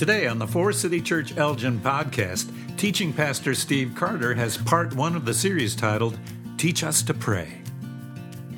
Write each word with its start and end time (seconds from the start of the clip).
Today 0.00 0.26
on 0.26 0.38
the 0.38 0.46
Four 0.46 0.72
City 0.72 0.98
Church 0.98 1.36
Elgin 1.36 1.78
podcast, 1.78 2.50
teaching 2.78 3.12
pastor 3.12 3.54
Steve 3.54 3.92
Carter 3.94 4.32
has 4.32 4.56
part 4.56 4.94
one 4.94 5.14
of 5.14 5.26
the 5.26 5.34
series 5.34 5.76
titled 5.76 6.18
Teach 6.56 6.82
Us 6.84 7.02
to 7.02 7.12
Pray. 7.12 7.52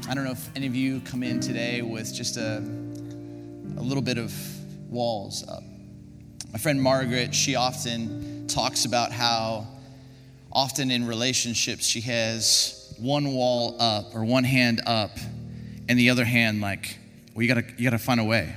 I 0.08 0.14
don't 0.14 0.22
know 0.22 0.30
if 0.30 0.50
any 0.54 0.68
of 0.68 0.76
you 0.76 1.00
come 1.00 1.24
in 1.24 1.40
today 1.40 1.82
with 1.82 2.14
just 2.14 2.36
a, 2.36 2.58
a 2.58 3.82
little 3.82 4.04
bit 4.04 4.18
of 4.18 4.32
walls 4.88 5.44
up. 5.48 5.64
My 6.52 6.60
friend 6.60 6.80
Margaret, 6.80 7.34
she 7.34 7.56
often 7.56 8.46
talks 8.46 8.84
about 8.84 9.10
how 9.10 9.66
often 10.52 10.92
in 10.92 11.08
relationships 11.08 11.84
she 11.84 12.02
has 12.02 12.94
one 13.00 13.34
wall 13.34 13.74
up 13.80 14.14
or 14.14 14.24
one 14.24 14.44
hand 14.44 14.80
up 14.86 15.18
and 15.88 15.98
the 15.98 16.10
other 16.10 16.24
hand 16.24 16.60
like, 16.60 16.96
well, 17.34 17.42
you 17.42 17.48
gotta, 17.52 17.64
you 17.76 17.82
gotta 17.82 17.98
find 17.98 18.20
a 18.20 18.24
way. 18.24 18.54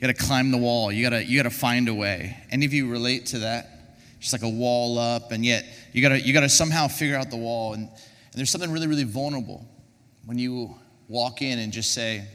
You 0.00 0.06
gotta 0.06 0.26
climb 0.26 0.50
the 0.50 0.56
wall. 0.56 0.90
You 0.90 1.02
gotta, 1.02 1.22
you 1.22 1.36
gotta 1.36 1.54
find 1.54 1.86
a 1.86 1.92
way. 1.92 2.34
Any 2.50 2.64
of 2.64 2.72
you 2.72 2.88
relate 2.88 3.26
to 3.26 3.40
that? 3.40 3.98
Just 4.18 4.32
like 4.32 4.40
a 4.40 4.48
wall 4.48 4.98
up, 4.98 5.30
and 5.30 5.44
yet 5.44 5.66
you 5.92 6.00
gotta, 6.00 6.18
you 6.18 6.32
gotta 6.32 6.48
somehow 6.48 6.88
figure 6.88 7.16
out 7.16 7.28
the 7.28 7.36
wall. 7.36 7.74
And, 7.74 7.82
and 7.82 8.32
there's 8.32 8.48
something 8.48 8.72
really, 8.72 8.86
really 8.86 9.04
vulnerable 9.04 9.62
when 10.24 10.38
you 10.38 10.74
walk 11.06 11.42
in 11.42 11.58
and 11.58 11.70
just 11.70 11.92
say, 11.92 12.26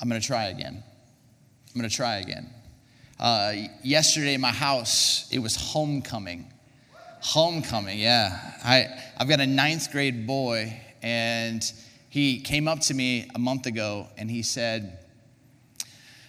I'm 0.00 0.08
gonna 0.08 0.22
try 0.22 0.46
again. 0.46 0.82
I'm 1.74 1.78
gonna 1.78 1.90
try 1.90 2.16
again. 2.16 2.48
Uh, 3.20 3.52
yesterday 3.82 4.38
my 4.38 4.52
house, 4.52 5.28
it 5.30 5.40
was 5.40 5.54
homecoming. 5.54 6.50
Homecoming, 7.20 7.98
yeah. 7.98 8.54
I, 8.64 8.86
I've 9.18 9.28
got 9.28 9.40
a 9.40 9.46
ninth 9.46 9.92
grade 9.92 10.26
boy, 10.26 10.80
and 11.02 11.62
he 12.08 12.40
came 12.40 12.68
up 12.68 12.80
to 12.80 12.94
me 12.94 13.28
a 13.34 13.38
month 13.38 13.66
ago 13.66 14.06
and 14.16 14.30
he 14.30 14.42
said, 14.42 14.98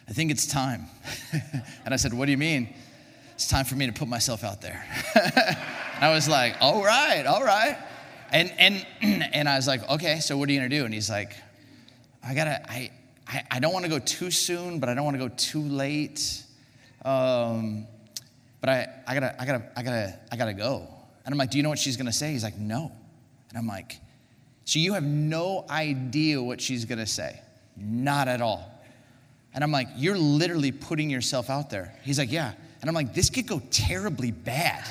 I 0.09 0.11
think 0.11 0.31
it's 0.31 0.47
time. 0.47 0.87
and 1.85 1.93
I 1.93 1.95
said, 1.97 2.13
What 2.13 2.25
do 2.25 2.31
you 2.31 2.37
mean? 2.37 2.73
It's 3.35 3.47
time 3.47 3.63
for 3.63 3.75
me 3.75 3.85
to 3.85 3.93
put 3.93 4.07
myself 4.07 4.43
out 4.43 4.59
there. 4.59 4.83
I 6.01 6.09
was 6.09 6.27
like, 6.27 6.55
All 6.61 6.83
right, 6.83 7.25
all 7.27 7.43
right. 7.43 7.77
And, 8.31 8.51
and, 8.57 8.85
and 9.33 9.47
I 9.47 9.55
was 9.55 9.67
like, 9.67 9.87
Okay, 9.87 10.19
so 10.19 10.35
what 10.35 10.49
are 10.49 10.51
you 10.51 10.59
gonna 10.59 10.69
do? 10.69 10.83
And 10.83 10.93
he's 10.93 11.11
like, 11.11 11.33
I 12.23 12.33
gotta, 12.33 12.59
I, 12.69 12.89
I, 13.27 13.43
I 13.51 13.59
don't 13.59 13.71
wanna 13.71 13.87
go 13.87 13.99
too 13.99 14.31
soon, 14.31 14.79
but 14.79 14.89
I 14.89 14.95
don't 14.95 15.05
wanna 15.05 15.19
go 15.19 15.29
too 15.29 15.61
late. 15.61 16.43
Um, 17.05 17.85
but 18.61 18.69
I, 18.69 18.87
I 19.07 19.13
gotta, 19.13 19.39
I 19.39 19.45
gotta, 19.45 19.71
I 19.77 19.83
gotta, 19.83 20.19
I 20.31 20.35
gotta 20.37 20.53
go. 20.53 20.87
And 21.23 21.33
I'm 21.33 21.37
like, 21.37 21.51
Do 21.51 21.57
you 21.57 21.63
know 21.63 21.69
what 21.69 21.79
she's 21.79 21.97
gonna 21.97 22.11
say? 22.11 22.31
He's 22.31 22.43
like, 22.43 22.57
No. 22.57 22.91
And 23.49 23.57
I'm 23.59 23.67
like, 23.67 23.99
So 24.65 24.79
you 24.79 24.93
have 24.93 25.03
no 25.03 25.65
idea 25.69 26.41
what 26.41 26.61
she's 26.61 26.85
gonna 26.85 27.05
say? 27.05 27.39
Not 27.77 28.27
at 28.27 28.41
all. 28.41 28.78
And 29.59 29.63
I'm 29.65 29.73
like, 29.73 29.89
You're 29.97 30.17
literally 30.17 30.71
putting 30.71 31.09
yourself 31.09 31.49
out 31.49 31.69
there. 31.69 31.93
He's 32.03 32.17
like, 32.17 32.31
Yeah. 32.31 32.53
And 32.79 32.89
I'm 32.89 32.95
like, 32.95 33.13
This 33.13 33.29
could 33.29 33.45
go 33.45 33.61
terribly 33.71 34.31
bad. 34.31 34.87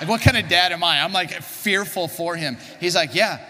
Like, 0.00 0.08
what 0.08 0.22
kind 0.22 0.38
of 0.38 0.48
dad 0.48 0.72
am 0.72 0.82
I? 0.82 1.02
I'm 1.02 1.12
like 1.12 1.32
fearful 1.42 2.08
for 2.08 2.34
him. 2.34 2.56
He's 2.80 2.94
like, 2.96 3.14
Yeah, 3.14 3.46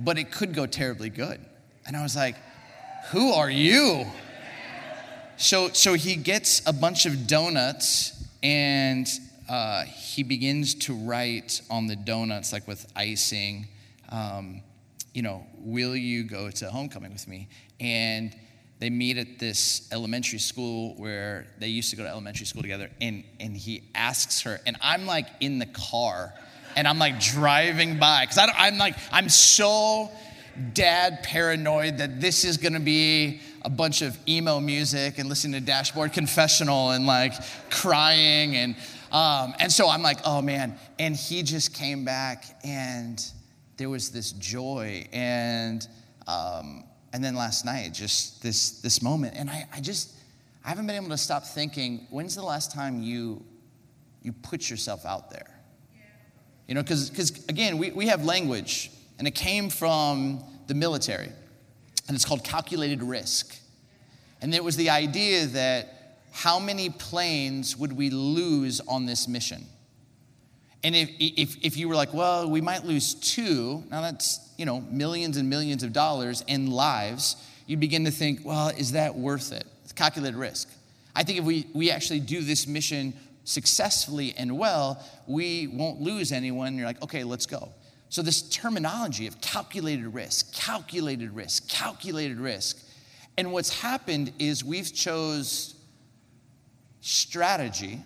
but 0.00 0.16
it 0.16 0.32
could 0.32 0.54
go 0.54 0.64
terribly 0.64 1.10
good. 1.10 1.38
And 1.86 1.94
I 1.94 2.02
was 2.02 2.16
like, 2.16 2.34
Who 3.10 3.34
are 3.34 3.50
you? 3.50 4.06
So, 5.36 5.68
so 5.74 5.92
he 5.92 6.16
gets 6.16 6.66
a 6.66 6.72
bunch 6.72 7.04
of 7.04 7.26
donuts 7.26 8.24
and 8.42 9.06
uh, 9.50 9.82
he 9.82 10.22
begins 10.22 10.76
to 10.76 10.94
write 10.94 11.60
on 11.68 11.88
the 11.88 11.96
donuts, 11.96 12.54
like 12.54 12.66
with 12.66 12.90
icing, 12.96 13.68
um, 14.08 14.62
you 15.12 15.20
know, 15.20 15.46
will 15.58 15.94
you 15.94 16.24
go 16.24 16.50
to 16.52 16.70
homecoming 16.70 17.12
with 17.12 17.28
me? 17.28 17.48
And 17.80 18.34
they 18.78 18.90
meet 18.90 19.16
at 19.16 19.38
this 19.38 19.88
elementary 19.92 20.38
school 20.38 20.94
where 20.96 21.46
they 21.58 21.68
used 21.68 21.90
to 21.90 21.96
go 21.96 22.02
to 22.02 22.08
elementary 22.08 22.46
school 22.46 22.62
together 22.62 22.90
and, 23.00 23.24
and 23.40 23.56
he 23.56 23.82
asks 23.94 24.42
her 24.42 24.60
and 24.66 24.76
i'm 24.80 25.06
like 25.06 25.26
in 25.40 25.58
the 25.58 25.66
car 25.66 26.32
and 26.76 26.86
i'm 26.86 26.98
like 26.98 27.18
driving 27.20 27.98
by 27.98 28.24
because 28.24 28.38
i'm 28.56 28.78
like 28.78 28.96
i'm 29.12 29.28
so 29.28 30.10
dad 30.72 31.22
paranoid 31.22 31.98
that 31.98 32.20
this 32.20 32.44
is 32.44 32.56
going 32.56 32.72
to 32.72 32.80
be 32.80 33.40
a 33.62 33.70
bunch 33.70 34.02
of 34.02 34.16
emo 34.28 34.60
music 34.60 35.18
and 35.18 35.28
listening 35.28 35.60
to 35.60 35.66
dashboard 35.66 36.12
confessional 36.12 36.90
and 36.90 37.06
like 37.06 37.32
crying 37.70 38.56
and 38.56 38.76
um, 39.12 39.54
and 39.60 39.70
so 39.70 39.88
i'm 39.88 40.02
like 40.02 40.18
oh 40.24 40.42
man. 40.42 40.78
And 40.98 41.14
he 41.14 41.42
just 41.42 41.74
came 41.74 42.04
back 42.04 42.44
and 42.64 43.22
there 43.76 43.90
was 43.90 44.10
this 44.10 44.32
joy 44.32 45.06
and 45.12 45.86
um, 46.26 46.84
and 47.16 47.24
then 47.24 47.34
last 47.34 47.64
night, 47.64 47.94
just 47.94 48.42
this, 48.42 48.82
this 48.82 49.00
moment. 49.00 49.36
And 49.38 49.48
I, 49.48 49.66
I 49.72 49.80
just, 49.80 50.12
I 50.62 50.68
haven't 50.68 50.86
been 50.86 50.96
able 50.96 51.08
to 51.08 51.16
stop 51.16 51.44
thinking, 51.44 52.06
when's 52.10 52.34
the 52.34 52.42
last 52.42 52.72
time 52.72 53.02
you, 53.02 53.42
you 54.20 54.32
put 54.32 54.68
yourself 54.68 55.06
out 55.06 55.30
there? 55.30 55.58
You 56.68 56.74
know, 56.74 56.82
because 56.82 57.08
cause 57.08 57.42
again, 57.48 57.78
we, 57.78 57.90
we 57.90 58.08
have 58.08 58.26
language, 58.26 58.90
and 59.18 59.26
it 59.26 59.30
came 59.30 59.70
from 59.70 60.44
the 60.66 60.74
military, 60.74 61.32
and 62.06 62.14
it's 62.14 62.26
called 62.26 62.44
calculated 62.44 63.02
risk. 63.02 63.56
And 64.42 64.54
it 64.54 64.62
was 64.62 64.76
the 64.76 64.90
idea 64.90 65.46
that 65.46 66.18
how 66.32 66.58
many 66.58 66.90
planes 66.90 67.78
would 67.78 67.94
we 67.94 68.10
lose 68.10 68.82
on 68.86 69.06
this 69.06 69.26
mission? 69.26 69.64
And 70.86 70.94
if, 70.94 71.10
if, 71.18 71.56
if 71.64 71.76
you 71.76 71.88
were 71.88 71.96
like, 71.96 72.14
well, 72.14 72.48
we 72.48 72.60
might 72.60 72.84
lose 72.84 73.14
two, 73.14 73.82
now 73.90 74.02
that's, 74.02 74.38
you 74.56 74.64
know, 74.64 74.82
millions 74.82 75.36
and 75.36 75.50
millions 75.50 75.82
of 75.82 75.92
dollars 75.92 76.44
in 76.46 76.70
lives, 76.70 77.34
you 77.66 77.76
begin 77.76 78.04
to 78.04 78.12
think, 78.12 78.42
well, 78.44 78.68
is 78.68 78.92
that 78.92 79.16
worth 79.16 79.50
it? 79.50 79.66
It's 79.82 79.92
calculated 79.92 80.36
risk. 80.36 80.68
I 81.12 81.24
think 81.24 81.40
if 81.40 81.44
we, 81.44 81.66
we 81.74 81.90
actually 81.90 82.20
do 82.20 82.40
this 82.40 82.68
mission 82.68 83.14
successfully 83.42 84.32
and 84.38 84.56
well, 84.56 85.04
we 85.26 85.66
won't 85.66 86.00
lose 86.00 86.30
anyone. 86.30 86.76
You're 86.76 86.86
like, 86.86 87.02
okay, 87.02 87.24
let's 87.24 87.46
go. 87.46 87.70
So, 88.08 88.22
this 88.22 88.42
terminology 88.42 89.26
of 89.26 89.40
calculated 89.40 90.06
risk, 90.14 90.54
calculated 90.54 91.32
risk, 91.32 91.68
calculated 91.68 92.38
risk. 92.38 92.78
And 93.36 93.52
what's 93.52 93.80
happened 93.80 94.32
is 94.38 94.62
we've 94.62 94.94
chose 94.94 95.74
strategy 97.00 97.98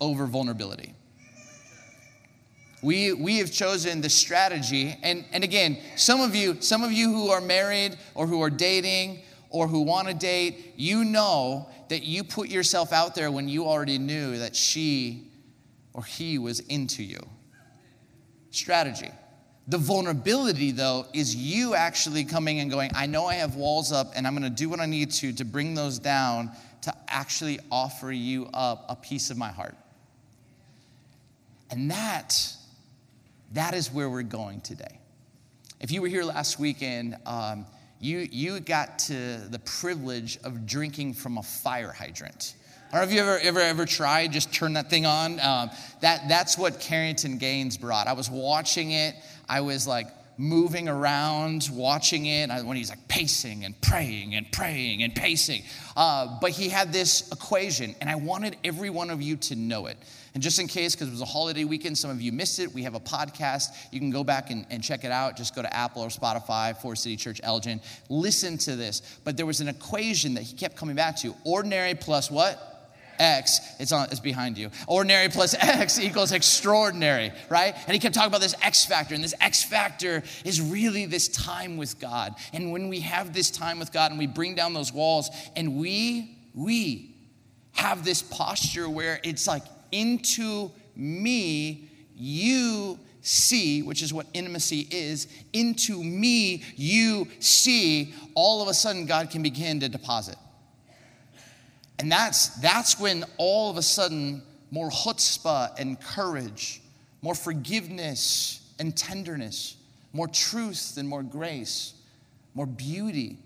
over 0.00 0.24
vulnerability 0.24 0.94
we, 2.84 3.14
we 3.14 3.38
have 3.38 3.50
chosen 3.50 4.00
the 4.00 4.10
strategy 4.10 4.96
and, 5.02 5.24
and 5.32 5.42
again 5.42 5.78
some 5.96 6.20
of 6.20 6.34
you 6.34 6.60
some 6.60 6.82
of 6.82 6.92
you 6.92 7.12
who 7.12 7.30
are 7.30 7.40
married 7.40 7.96
or 8.14 8.26
who 8.26 8.42
are 8.42 8.50
dating 8.50 9.20
or 9.50 9.66
who 9.66 9.82
want 9.82 10.08
to 10.08 10.14
date 10.14 10.74
you 10.76 11.04
know 11.04 11.68
that 11.88 12.02
you 12.02 12.22
put 12.22 12.48
yourself 12.48 12.92
out 12.92 13.14
there 13.14 13.30
when 13.30 13.48
you 13.48 13.66
already 13.66 13.98
knew 13.98 14.38
that 14.38 14.54
she 14.54 15.30
or 15.92 16.02
he 16.02 16.38
was 16.38 16.60
into 16.60 17.02
you. 17.04 17.20
Strategy. 18.50 19.10
The 19.68 19.78
vulnerability 19.78 20.72
though 20.72 21.06
is 21.14 21.34
you 21.34 21.74
actually 21.74 22.24
coming 22.24 22.60
and 22.60 22.70
going 22.70 22.90
i 22.94 23.06
know 23.06 23.24
i 23.24 23.34
have 23.34 23.56
walls 23.56 23.92
up 23.92 24.12
and 24.14 24.26
i'm 24.26 24.36
going 24.36 24.42
to 24.42 24.62
do 24.62 24.68
what 24.68 24.78
i 24.78 24.84
need 24.84 25.10
to 25.10 25.32
to 25.32 25.44
bring 25.44 25.74
those 25.74 25.98
down 25.98 26.50
to 26.82 26.94
actually 27.08 27.58
offer 27.70 28.12
you 28.12 28.46
up 28.52 28.84
a 28.90 28.96
piece 28.96 29.30
of 29.30 29.38
my 29.38 29.48
heart. 29.48 29.74
And 31.70 31.90
that 31.90 32.36
that 33.52 33.74
is 33.74 33.92
where 33.92 34.10
we're 34.10 34.22
going 34.22 34.60
today. 34.60 35.00
If 35.80 35.90
you 35.90 36.02
were 36.02 36.08
here 36.08 36.24
last 36.24 36.58
weekend, 36.58 37.16
um, 37.26 37.66
you, 38.00 38.18
you 38.30 38.60
got 38.60 38.98
to 39.00 39.38
the 39.50 39.60
privilege 39.64 40.38
of 40.44 40.66
drinking 40.66 41.14
from 41.14 41.38
a 41.38 41.42
fire 41.42 41.92
hydrant. 41.92 42.54
I 42.88 42.98
don't 42.98 43.06
know 43.06 43.08
if 43.08 43.14
you 43.14 43.20
ever, 43.20 43.38
ever, 43.38 43.60
ever 43.60 43.86
tried, 43.86 44.32
just 44.32 44.52
turn 44.52 44.74
that 44.74 44.88
thing 44.88 45.04
on. 45.04 45.40
Um, 45.40 45.70
that, 46.00 46.28
that's 46.28 46.56
what 46.56 46.78
Carrington 46.80 47.38
Gaines 47.38 47.76
brought. 47.76 48.06
I 48.06 48.12
was 48.12 48.30
watching 48.30 48.92
it. 48.92 49.16
I 49.48 49.62
was 49.62 49.86
like 49.86 50.06
moving 50.38 50.88
around, 50.88 51.68
watching 51.72 52.26
it. 52.26 52.50
When 52.64 52.76
he's 52.76 52.90
like 52.90 53.08
pacing 53.08 53.64
and 53.64 53.80
praying 53.80 54.34
and 54.34 54.50
praying 54.52 55.02
and 55.02 55.14
pacing. 55.14 55.62
Uh, 55.96 56.38
but 56.40 56.50
he 56.50 56.68
had 56.68 56.92
this 56.92 57.30
equation, 57.32 57.94
and 58.00 58.08
I 58.08 58.16
wanted 58.16 58.56
every 58.62 58.90
one 58.90 59.10
of 59.10 59.22
you 59.22 59.36
to 59.36 59.56
know 59.56 59.86
it. 59.86 59.96
And 60.34 60.42
just 60.42 60.58
in 60.58 60.66
case, 60.66 60.94
because 60.94 61.06
it 61.06 61.12
was 61.12 61.20
a 61.20 61.26
holiday 61.26 61.62
weekend, 61.62 61.96
some 61.96 62.10
of 62.10 62.20
you 62.20 62.32
missed 62.32 62.58
it, 62.58 62.72
we 62.74 62.82
have 62.82 62.96
a 62.96 63.00
podcast. 63.00 63.68
You 63.92 64.00
can 64.00 64.10
go 64.10 64.24
back 64.24 64.50
and, 64.50 64.66
and 64.68 64.82
check 64.82 65.04
it 65.04 65.12
out. 65.12 65.36
Just 65.36 65.54
go 65.54 65.62
to 65.62 65.72
Apple 65.74 66.02
or 66.02 66.08
Spotify, 66.08 66.76
Four 66.76 66.96
City 66.96 67.16
Church 67.16 67.40
Elgin. 67.44 67.80
Listen 68.08 68.58
to 68.58 68.74
this. 68.74 69.00
But 69.22 69.36
there 69.36 69.46
was 69.46 69.60
an 69.60 69.68
equation 69.68 70.34
that 70.34 70.42
he 70.42 70.56
kept 70.56 70.76
coming 70.76 70.96
back 70.96 71.16
to 71.18 71.34
ordinary 71.44 71.94
plus 71.94 72.32
what? 72.32 72.72
X, 73.16 73.60
it's 73.78 73.92
on 73.92 74.08
it's 74.10 74.18
behind 74.18 74.58
you. 74.58 74.70
Ordinary 74.88 75.28
plus 75.28 75.54
X 75.60 76.00
equals 76.00 76.32
extraordinary, 76.32 77.30
right? 77.48 77.72
And 77.86 77.92
he 77.92 78.00
kept 78.00 78.16
talking 78.16 78.26
about 78.26 78.40
this 78.40 78.56
X 78.60 78.84
factor, 78.84 79.14
and 79.14 79.22
this 79.22 79.34
X 79.40 79.62
factor 79.62 80.24
is 80.44 80.60
really 80.60 81.06
this 81.06 81.28
time 81.28 81.76
with 81.76 82.00
God. 82.00 82.34
And 82.52 82.72
when 82.72 82.88
we 82.88 83.00
have 83.00 83.32
this 83.32 83.52
time 83.52 83.78
with 83.78 83.92
God 83.92 84.10
and 84.10 84.18
we 84.18 84.26
bring 84.26 84.56
down 84.56 84.74
those 84.74 84.92
walls 84.92 85.30
and 85.54 85.76
we, 85.76 86.36
we 86.54 87.14
have 87.72 88.04
this 88.04 88.20
posture 88.20 88.88
where 88.88 89.20
it's 89.22 89.46
like 89.46 89.62
into 89.94 90.72
me 90.96 91.88
you 92.16 92.98
see, 93.22 93.82
which 93.82 94.02
is 94.02 94.12
what 94.12 94.26
intimacy 94.34 94.86
is, 94.90 95.28
into 95.52 96.02
me 96.02 96.62
you 96.76 97.28
see, 97.38 98.12
all 98.34 98.60
of 98.60 98.68
a 98.68 98.74
sudden 98.74 99.06
God 99.06 99.30
can 99.30 99.42
begin 99.42 99.80
to 99.80 99.88
deposit. 99.88 100.36
And 101.98 102.10
that's, 102.10 102.48
that's 102.56 102.98
when 102.98 103.24
all 103.38 103.70
of 103.70 103.76
a 103.76 103.82
sudden 103.82 104.42
more 104.70 104.90
chutzpah 104.90 105.78
and 105.78 106.00
courage, 106.00 106.82
more 107.22 107.34
forgiveness 107.34 108.60
and 108.78 108.96
tenderness, 108.96 109.76
more 110.12 110.28
truth 110.28 110.96
and 110.98 111.08
more 111.08 111.22
grace, 111.22 111.94
more 112.54 112.66
beauty 112.66 113.38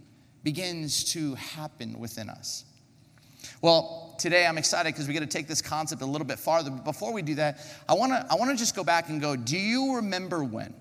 begins 0.43 1.13
to 1.13 1.35
happen 1.35 1.99
within 1.99 2.31
us. 2.31 2.65
Well, 3.61 4.15
today 4.19 4.47
I'm 4.47 4.59
excited 4.59 4.93
because 4.93 5.07
we 5.07 5.15
get 5.15 5.21
to 5.21 5.27
take 5.27 5.49
this 5.49 5.63
concept 5.63 6.03
a 6.03 6.07
little 6.07 6.27
bit 6.27 6.39
farther. 6.39 6.71
But 6.71 6.85
before 6.85 7.13
we 7.13 7.23
do 7.23 7.37
that, 7.37 7.61
I 7.89 7.95
want 7.95 8.13
to 8.13 8.27
I 8.31 8.35
want 8.35 8.51
to 8.51 8.57
just 8.57 8.77
go 8.77 8.85
back 8.85 9.09
and 9.09 9.21
go, 9.21 9.37
do 9.37 9.59
you 9.59 9.97
remember 9.97 10.45
when? 10.45 10.75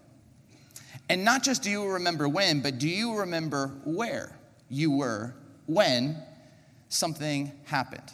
And 1.10 1.24
not 1.24 1.44
just 1.44 1.64
do 1.64 1.70
you 1.70 1.88
remember 1.88 2.28
when, 2.28 2.62
but 2.62 2.80
do 2.80 2.90
you 2.90 3.18
remember 3.18 3.68
where 3.86 4.38
you 4.70 4.92
were 4.92 5.34
when 5.66 6.18
something 6.90 7.52
happened? 7.66 8.12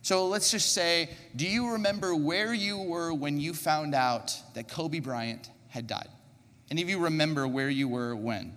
So 0.00 0.26
let's 0.26 0.50
just 0.50 0.72
say, 0.72 1.10
do 1.36 1.46
you 1.46 1.72
remember 1.72 2.14
where 2.14 2.52
you 2.52 2.78
were 2.78 3.14
when 3.14 3.38
you 3.38 3.54
found 3.54 3.94
out 3.94 4.36
that 4.54 4.68
Kobe 4.68 4.98
Bryant 4.98 5.50
had 5.68 5.86
died? 5.86 6.08
Any 6.70 6.82
of 6.82 6.88
you 6.88 6.98
remember 6.98 7.46
where 7.46 7.70
you 7.70 7.86
were 7.86 8.16
when? 8.16 8.56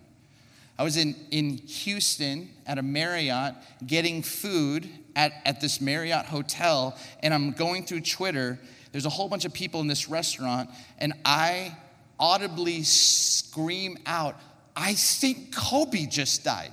I 0.79 0.83
was 0.83 0.97
in, 0.97 1.15
in 1.31 1.57
Houston 1.57 2.49
at 2.65 2.77
a 2.77 2.81
Marriott 2.81 3.55
getting 3.85 4.23
food 4.23 4.89
at, 5.15 5.33
at 5.45 5.61
this 5.61 5.79
Marriott 5.79 6.25
hotel, 6.25 6.97
and 7.21 7.33
I'm 7.33 7.51
going 7.51 7.85
through 7.85 8.01
Twitter. 8.01 8.59
There's 8.91 9.05
a 9.05 9.09
whole 9.09 9.29
bunch 9.29 9.45
of 9.45 9.53
people 9.53 9.81
in 9.81 9.87
this 9.87 10.09
restaurant, 10.09 10.69
and 10.97 11.13
I 11.23 11.75
audibly 12.19 12.83
scream 12.83 13.97
out, 14.05 14.39
I 14.75 14.93
think 14.93 15.55
Kobe 15.55 16.05
just 16.05 16.43
died. 16.43 16.71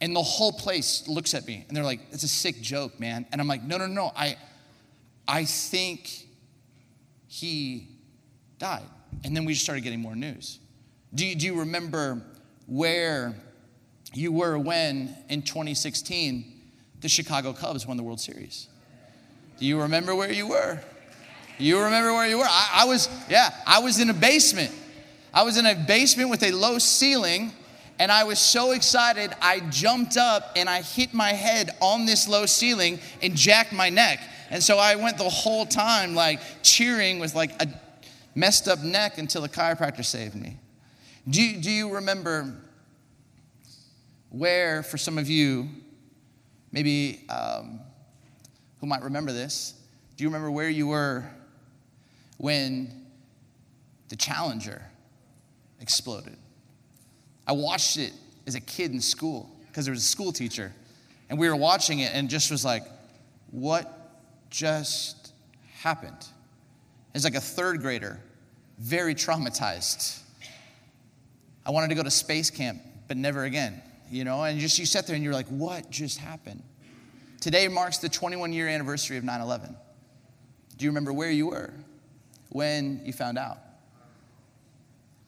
And 0.00 0.14
the 0.14 0.22
whole 0.22 0.52
place 0.52 1.08
looks 1.08 1.34
at 1.34 1.46
me 1.46 1.64
and 1.66 1.76
they're 1.76 1.84
like, 1.84 2.00
it's 2.12 2.22
a 2.22 2.28
sick 2.28 2.60
joke, 2.60 3.00
man. 3.00 3.26
And 3.32 3.40
I'm 3.40 3.48
like, 3.48 3.64
no, 3.64 3.78
no, 3.78 3.86
no, 3.86 4.12
I, 4.14 4.36
I 5.26 5.44
think 5.44 6.26
he 7.26 7.88
died. 8.58 8.84
And 9.24 9.36
then 9.36 9.44
we 9.44 9.54
just 9.54 9.64
started 9.64 9.82
getting 9.82 10.00
more 10.00 10.14
news. 10.14 10.60
Do 11.14 11.26
you, 11.26 11.34
do 11.34 11.46
you 11.46 11.60
remember 11.60 12.22
where 12.66 13.34
you 14.14 14.30
were 14.30 14.56
when 14.58 15.16
in 15.28 15.42
2016 15.42 16.57
the 17.00 17.08
Chicago 17.08 17.52
Cubs 17.52 17.86
won 17.86 17.96
the 17.96 18.02
World 18.02 18.20
Series? 18.20 18.68
Do 19.58 19.66
you 19.66 19.80
remember 19.80 20.14
where 20.14 20.32
you 20.32 20.48
were? 20.48 20.80
You 21.58 21.80
remember 21.80 22.12
where 22.12 22.28
you 22.28 22.38
were? 22.38 22.46
I, 22.46 22.82
I, 22.82 22.84
was, 22.84 23.08
yeah, 23.28 23.50
I 23.66 23.80
was 23.80 23.98
in 24.00 24.10
a 24.10 24.14
basement. 24.14 24.72
I 25.34 25.42
was 25.42 25.56
in 25.56 25.66
a 25.66 25.74
basement 25.74 26.30
with 26.30 26.42
a 26.42 26.52
low 26.52 26.78
ceiling, 26.78 27.52
and 27.98 28.12
I 28.12 28.24
was 28.24 28.38
so 28.38 28.70
excited, 28.70 29.32
I 29.42 29.60
jumped 29.70 30.16
up 30.16 30.52
and 30.54 30.68
I 30.68 30.82
hit 30.82 31.12
my 31.12 31.30
head 31.30 31.70
on 31.80 32.06
this 32.06 32.28
low 32.28 32.46
ceiling 32.46 33.00
and 33.22 33.36
jacked 33.36 33.72
my 33.72 33.90
neck. 33.90 34.20
And 34.50 34.62
so 34.62 34.78
I 34.78 34.94
went 34.94 35.18
the 35.18 35.28
whole 35.28 35.66
time 35.66 36.14
like 36.14 36.40
cheering 36.62 37.18
with 37.18 37.34
like 37.34 37.60
a 37.60 37.68
messed 38.36 38.68
up 38.68 38.80
neck 38.80 39.18
until 39.18 39.42
a 39.42 39.48
chiropractor 39.48 40.04
saved 40.04 40.36
me. 40.36 40.56
Do, 41.28 41.60
do 41.60 41.70
you 41.70 41.94
remember 41.94 42.54
where, 44.30 44.82
for 44.82 44.96
some 44.96 45.18
of 45.18 45.28
you, 45.28 45.68
maybe 46.72 47.24
um, 47.28 47.80
who 48.80 48.86
might 48.86 49.02
remember 49.02 49.32
this, 49.32 49.74
do 50.16 50.24
you 50.24 50.28
remember 50.28 50.50
where 50.50 50.68
you 50.68 50.88
were 50.88 51.24
when 52.38 53.06
the 54.08 54.16
Challenger 54.16 54.82
exploded. 55.80 56.36
I 57.46 57.52
watched 57.52 57.96
it 57.96 58.12
as 58.46 58.54
a 58.54 58.60
kid 58.60 58.92
in 58.92 59.00
school 59.00 59.50
because 59.66 59.84
there 59.84 59.92
was 59.92 60.02
a 60.02 60.06
school 60.06 60.32
teacher, 60.32 60.72
and 61.28 61.38
we 61.38 61.48
were 61.48 61.56
watching 61.56 62.00
it 62.00 62.12
and 62.14 62.28
just 62.28 62.50
was 62.50 62.64
like, 62.64 62.84
what 63.50 64.12
just 64.50 65.32
happened? 65.80 66.26
As 67.14 67.24
like 67.24 67.34
a 67.34 67.40
third 67.40 67.80
grader, 67.80 68.20
very 68.78 69.14
traumatized. 69.14 70.20
I 71.66 71.70
wanted 71.70 71.88
to 71.88 71.94
go 71.94 72.02
to 72.02 72.10
space 72.10 72.50
camp, 72.50 72.80
but 73.08 73.16
never 73.16 73.44
again, 73.44 73.82
you 74.10 74.24
know? 74.24 74.42
And 74.42 74.58
just 74.58 74.78
you 74.78 74.86
sat 74.86 75.06
there 75.06 75.14
and 75.14 75.24
you're 75.24 75.32
like, 75.32 75.48
what 75.48 75.90
just 75.90 76.18
happened? 76.18 76.62
Today 77.40 77.68
marks 77.68 77.98
the 77.98 78.08
21 78.08 78.52
year 78.52 78.68
anniversary 78.68 79.16
of 79.16 79.24
9 79.24 79.40
11. 79.40 79.76
Do 80.76 80.84
you 80.84 80.90
remember 80.90 81.12
where 81.12 81.30
you 81.30 81.48
were? 81.48 81.72
when 82.50 83.00
you 83.04 83.12
found 83.12 83.38
out? 83.38 83.58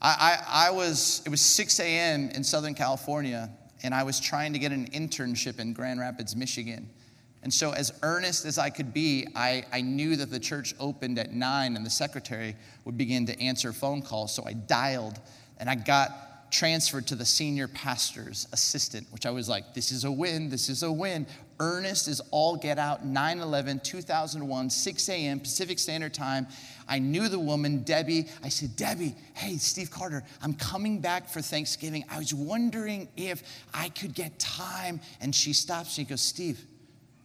I, 0.01 0.39
I, 0.49 0.69
I 0.69 0.71
was, 0.71 1.23
it 1.27 1.29
was 1.29 1.41
6 1.41 1.81
a.m. 1.81 2.31
in 2.31 2.43
Southern 2.43 2.75
California, 2.75 3.51
and 3.83 3.95
I 3.95 4.03
was 4.03 4.19
trying 4.19 4.53
to 4.55 4.59
get 4.59 4.73
an 4.73 4.89
internship 4.91 5.59
in 5.59 5.73
Grand 5.73 6.01
Rapids, 6.01 6.35
Michigan. 6.35 6.89
And 7.43 7.53
so, 7.53 7.73
as 7.73 7.93
earnest 8.03 8.45
as 8.45 8.59
I 8.59 8.69
could 8.69 8.93
be, 8.93 9.27
I, 9.35 9.65
I 9.73 9.81
knew 9.81 10.17
that 10.17 10.31
the 10.31 10.41
church 10.41 10.75
opened 10.79 11.19
at 11.19 11.33
9 11.33 11.77
and 11.77 11.85
the 11.85 11.91
secretary 11.91 12.55
would 12.85 12.99
begin 12.99 13.27
to 13.27 13.41
answer 13.41 13.73
phone 13.73 14.03
calls. 14.03 14.35
So 14.35 14.45
I 14.45 14.53
dialed 14.53 15.19
and 15.59 15.69
I 15.69 15.75
got 15.75 16.30
transferred 16.51 17.07
to 17.07 17.15
the 17.15 17.25
senior 17.25 17.69
pastor's 17.69 18.49
assistant, 18.53 19.07
which 19.11 19.25
I 19.25 19.31
was 19.31 19.49
like, 19.49 19.75
this 19.75 19.93
is 19.93 20.05
a 20.05 20.11
win, 20.11 20.51
this 20.51 20.69
is 20.69 20.83
a 20.83 20.91
win. 20.91 21.27
Earnest 21.61 22.09
is 22.09 22.21
all 22.31 22.57
get 22.57 22.79
out, 22.79 23.05
9 23.05 23.41
11, 23.41 23.81
2001, 23.81 24.71
6 24.71 25.09
a.m., 25.09 25.41
Pacific 25.41 25.79
Standard 25.79 26.15
Time. 26.15 26.47
I 26.89 26.99
knew 26.99 27.29
the 27.29 27.39
woman, 27.39 27.83
Debbie. 27.83 28.27
I 28.43 28.49
said, 28.49 28.75
Debbie, 28.77 29.15
hey, 29.35 29.57
Steve 29.59 29.91
Carter, 29.91 30.25
I'm 30.43 30.55
coming 30.55 31.01
back 31.01 31.29
for 31.29 31.41
Thanksgiving. 31.41 32.05
I 32.11 32.19
was 32.19 32.35
wondering 32.35 33.09
if 33.17 33.43
I 33.73 33.91
could 33.91 34.15
get 34.15 34.39
time. 34.39 35.01
And 35.21 35.35
she 35.35 35.53
stops. 35.53 35.93
She 35.93 36.05
goes, 36.05 36.21
Steve, 36.21 36.65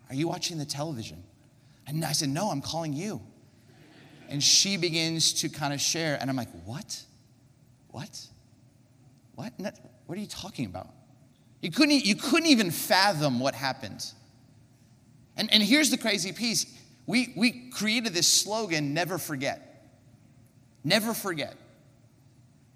are 0.10 0.16
you 0.16 0.28
watching 0.28 0.58
the 0.58 0.66
television? 0.66 1.24
And 1.88 2.04
I 2.04 2.12
said, 2.12 2.30
No, 2.30 2.50
I'm 2.52 2.62
calling 2.62 2.94
you. 2.94 3.22
And 4.30 4.44
she 4.44 4.78
begins 4.78 5.34
to 5.42 5.50
kind 5.50 5.74
of 5.74 5.80
share. 5.80 6.18
And 6.20 6.30
I'm 6.30 6.36
like, 6.36 6.52
What? 6.66 7.04
What? 7.90 8.28
What? 9.36 9.54
What 10.06 10.18
are 10.18 10.22
you 10.22 10.28
talking 10.28 10.66
about? 10.66 10.90
You 11.62 11.72
couldn't, 11.72 12.06
you 12.06 12.16
couldn't 12.16 12.48
even 12.48 12.72
fathom 12.72 13.40
what 13.40 13.56
happened. 13.56 14.06
And, 15.38 15.52
and 15.54 15.62
here's 15.62 15.90
the 15.90 15.98
crazy 15.98 16.32
piece 16.32 16.66
we, 17.08 17.34
we 17.36 17.70
created 17.70 18.14
this 18.14 18.32
slogan 18.32 18.94
never 18.94 19.18
forget. 19.18 19.92
Never 20.84 21.14
forget. 21.14 21.56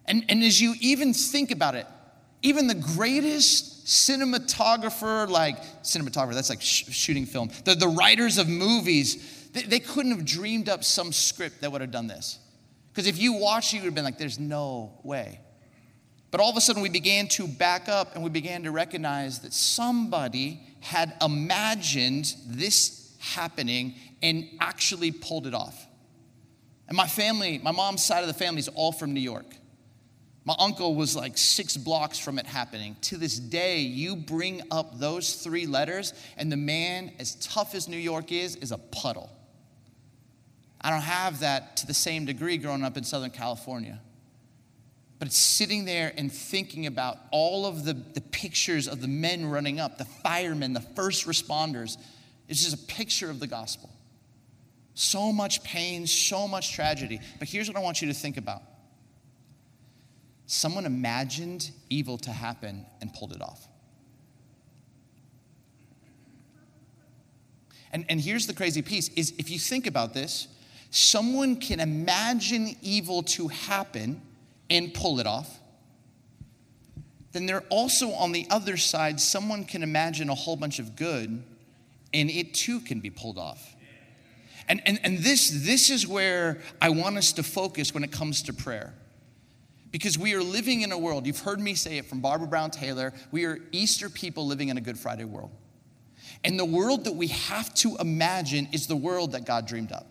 And, 0.05 0.25
and 0.29 0.43
as 0.43 0.59
you 0.59 0.75
even 0.79 1.13
think 1.13 1.51
about 1.51 1.75
it, 1.75 1.85
even 2.41 2.67
the 2.67 2.75
greatest 2.75 3.85
cinematographer, 3.85 5.27
like 5.27 5.61
cinematographer, 5.83 6.33
that's 6.33 6.49
like 6.49 6.61
sh- 6.61 6.85
shooting 6.89 7.25
film, 7.25 7.49
the, 7.65 7.75
the 7.75 7.87
writers 7.87 8.37
of 8.37 8.47
movies, 8.47 9.49
they, 9.53 9.63
they 9.63 9.79
couldn't 9.79 10.11
have 10.11 10.25
dreamed 10.25 10.69
up 10.69 10.83
some 10.83 11.11
script 11.11 11.61
that 11.61 11.71
would 11.71 11.81
have 11.81 11.91
done 11.91 12.07
this. 12.07 12.39
Because 12.91 13.07
if 13.07 13.19
you 13.19 13.33
watch 13.33 13.73
it, 13.73 13.77
you 13.77 13.81
would 13.81 13.87
have 13.87 13.95
been 13.95 14.03
like, 14.03 14.17
there's 14.17 14.39
no 14.39 14.99
way. 15.03 15.39
But 16.31 16.41
all 16.41 16.49
of 16.49 16.57
a 16.57 16.61
sudden, 16.61 16.81
we 16.81 16.89
began 16.89 17.27
to 17.29 17.47
back 17.47 17.89
up 17.89 18.15
and 18.15 18.23
we 18.23 18.29
began 18.29 18.63
to 18.63 18.71
recognize 18.71 19.39
that 19.39 19.53
somebody 19.53 20.61
had 20.79 21.13
imagined 21.21 22.35
this 22.45 23.15
happening 23.19 23.95
and 24.21 24.47
actually 24.59 25.11
pulled 25.11 25.47
it 25.47 25.53
off. 25.53 25.87
And 26.87 26.95
my 26.95 27.07
family, 27.07 27.59
my 27.63 27.71
mom's 27.71 28.03
side 28.03 28.21
of 28.21 28.27
the 28.27 28.33
family 28.33 28.59
is 28.59 28.67
all 28.69 28.91
from 28.91 29.13
New 29.13 29.19
York. 29.19 29.45
My 30.45 30.55
uncle 30.57 30.95
was 30.95 31.15
like 31.15 31.37
six 31.37 31.77
blocks 31.77 32.17
from 32.17 32.39
it 32.39 32.45
happening. 32.47 32.95
To 33.01 33.17
this 33.17 33.37
day, 33.37 33.81
you 33.81 34.15
bring 34.15 34.61
up 34.71 34.97
those 34.97 35.35
three 35.35 35.67
letters, 35.67 36.13
and 36.37 36.51
the 36.51 36.57
man, 36.57 37.11
as 37.19 37.35
tough 37.35 37.75
as 37.75 37.87
New 37.87 37.97
York 37.97 38.31
is, 38.31 38.55
is 38.55 38.71
a 38.71 38.77
puddle. 38.77 39.29
I 40.81 40.89
don't 40.89 41.01
have 41.01 41.41
that 41.41 41.77
to 41.77 41.87
the 41.87 41.93
same 41.93 42.25
degree 42.25 42.57
growing 42.57 42.83
up 42.83 42.97
in 42.97 43.03
Southern 43.03 43.31
California. 43.31 43.99
But 45.19 45.27
it's 45.27 45.37
sitting 45.37 45.83
there 45.83 46.13
and 46.17 46.31
thinking 46.31 46.85
about 46.85 47.17
all 47.31 47.65
of 47.65 47.83
the, 47.83 47.93
the 47.93 48.21
pictures 48.21 48.87
of 48.87 49.01
the 49.01 49.07
men 49.07 49.45
running 49.45 49.79
up, 49.79 49.97
the 49.97 50.05
firemen, 50.05 50.71
the 50.73 50.79
first 50.79 51.27
responders. 51.27 51.97
It's 52.47 52.63
just 52.63 52.83
a 52.83 52.87
picture 52.87 53.29
of 53.29 53.41
the 53.41 53.47
gospel. 53.47 53.89
So 54.93 55.33
much 55.33 55.61
pain, 55.61 56.07
so 56.07 56.47
much 56.47 56.73
tragedy. 56.73 57.19
But 57.37 57.49
here's 57.49 57.67
what 57.67 57.75
I 57.75 57.81
want 57.81 58.01
you 58.01 58.07
to 58.07 58.13
think 58.13 58.37
about 58.37 58.63
someone 60.45 60.85
imagined 60.85 61.69
evil 61.91 62.17
to 62.17 62.31
happen 62.31 62.83
and 63.01 63.13
pulled 63.13 63.33
it 63.33 63.41
off. 63.41 63.67
And, 67.91 68.03
and 68.09 68.19
here's 68.19 68.47
the 68.47 68.53
crazy 68.53 68.81
piece 68.81 69.09
is 69.09 69.33
if 69.37 69.49
you 69.49 69.59
think 69.59 69.85
about 69.85 70.13
this, 70.13 70.47
someone 70.89 71.57
can 71.57 71.79
imagine 71.79 72.75
evil 72.81 73.21
to 73.23 73.47
happen 73.49 74.21
and 74.69 74.93
pull 74.93 75.19
it 75.19 75.27
off, 75.27 75.59
then 77.31 77.45
there 77.45 77.63
also 77.69 78.11
on 78.11 78.31
the 78.31 78.47
other 78.49 78.77
side, 78.77 79.19
someone 79.19 79.65
can 79.65 79.83
imagine 79.83 80.29
a 80.29 80.35
whole 80.35 80.55
bunch 80.55 80.79
of 80.79 80.95
good 80.95 81.43
and 82.13 82.29
it 82.29 82.53
too 82.53 82.79
can 82.79 82.99
be 82.99 83.09
pulled 83.09 83.37
off. 83.37 83.75
And, 84.67 84.81
and, 84.85 84.99
and 85.03 85.19
this, 85.19 85.49
this 85.49 85.89
is 85.89 86.07
where 86.07 86.59
I 86.81 86.89
want 86.89 87.17
us 87.17 87.33
to 87.33 87.43
focus 87.43 87.93
when 87.93 88.03
it 88.03 88.11
comes 88.11 88.43
to 88.43 88.53
prayer. 88.53 88.93
Because 89.91 90.17
we 90.17 90.35
are 90.35 90.43
living 90.43 90.81
in 90.81 90.91
a 90.91 90.97
world, 90.97 91.25
you've 91.25 91.39
heard 91.39 91.59
me 91.59 91.73
say 91.73 91.97
it 91.97 92.05
from 92.05 92.19
Barbara 92.19 92.47
Brown 92.47 92.69
Taylor, 92.69 93.13
we 93.31 93.45
are 93.45 93.59
Easter 93.71 94.09
people 94.09 94.45
living 94.45 94.69
in 94.69 94.77
a 94.77 94.81
Good 94.81 94.97
Friday 94.97 95.23
world. 95.23 95.51
And 96.43 96.59
the 96.59 96.65
world 96.65 97.05
that 97.05 97.15
we 97.15 97.27
have 97.27 97.73
to 97.75 97.97
imagine 97.99 98.69
is 98.71 98.85
the 98.85 98.95
world 98.95 99.31
that 99.31 99.45
God 99.45 99.67
dreamed 99.67 99.91
up. 99.91 100.05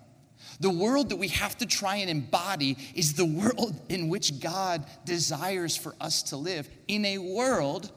The 0.61 0.71
world 0.71 1.11
that 1.11 1.17
we 1.17 1.29
have 1.29 1.57
to 1.59 1.67
try 1.67 1.97
and 1.97 2.11
embody 2.11 2.77
is 2.95 3.15
the 3.15 3.25
world 3.25 3.81
in 3.88 4.09
which 4.09 4.41
God 4.41 4.85
desires 5.05 5.77
for 5.77 5.95
us 6.00 6.23
to 6.25 6.37
live, 6.37 6.69
in 6.88 7.05
a 7.05 7.19
world 7.19 7.91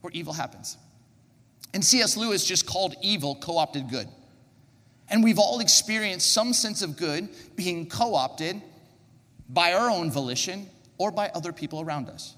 where 0.00 0.10
evil 0.12 0.32
happens. 0.32 0.78
And 1.72 1.84
C.S. 1.84 2.16
Lewis 2.16 2.44
just 2.44 2.66
called 2.66 2.94
evil 3.02 3.36
co 3.36 3.58
opted 3.58 3.88
good. 3.90 4.08
And 5.08 5.22
we've 5.22 5.38
all 5.38 5.60
experienced 5.60 6.32
some 6.32 6.52
sense 6.52 6.82
of 6.82 6.96
good 6.96 7.28
being 7.56 7.86
co 7.86 8.14
opted 8.14 8.60
by 9.48 9.72
our 9.72 9.90
own 9.90 10.10
volition 10.10 10.68
or 10.98 11.10
by 11.10 11.28
other 11.28 11.52
people 11.52 11.80
around 11.80 12.08
us. 12.08 12.34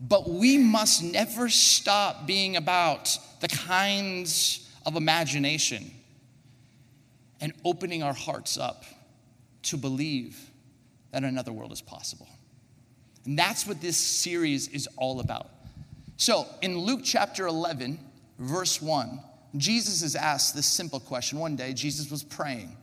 But 0.00 0.28
we 0.28 0.58
must 0.58 1.02
never 1.02 1.48
stop 1.48 2.26
being 2.26 2.56
about 2.56 3.16
the 3.40 3.48
kinds 3.48 4.70
of 4.84 4.96
imagination 4.96 5.90
and 7.40 7.52
opening 7.64 8.02
our 8.02 8.12
hearts 8.12 8.58
up 8.58 8.84
to 9.64 9.76
believe 9.76 10.38
that 11.12 11.24
another 11.24 11.52
world 11.52 11.72
is 11.72 11.82
possible. 11.82 12.28
And 13.24 13.38
that's 13.38 13.66
what 13.66 13.80
this 13.80 13.96
series 13.96 14.68
is 14.68 14.88
all 14.96 15.20
about. 15.20 15.50
So, 16.16 16.46
in 16.62 16.78
Luke 16.78 17.00
chapter 17.04 17.46
11, 17.46 17.98
verse 18.38 18.80
1, 18.80 19.20
Jesus 19.56 20.02
is 20.02 20.16
asked 20.16 20.54
this 20.54 20.66
simple 20.66 21.00
question. 21.00 21.38
One 21.38 21.56
day, 21.56 21.72
Jesus 21.72 22.10
was 22.10 22.22
praying 22.22 22.76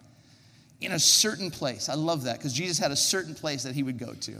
in 0.82 0.92
a 0.92 1.00
certain 1.00 1.50
place. 1.50 1.90
I 1.90 1.96
love 1.96 2.24
that 2.24 2.38
because 2.38 2.54
Jesus 2.54 2.78
had 2.78 2.92
a 2.92 2.96
certain 2.96 3.34
place 3.34 3.64
that 3.64 3.74
he 3.74 3.84
would 3.84 3.98
go 3.98 4.14
to. 4.14 4.34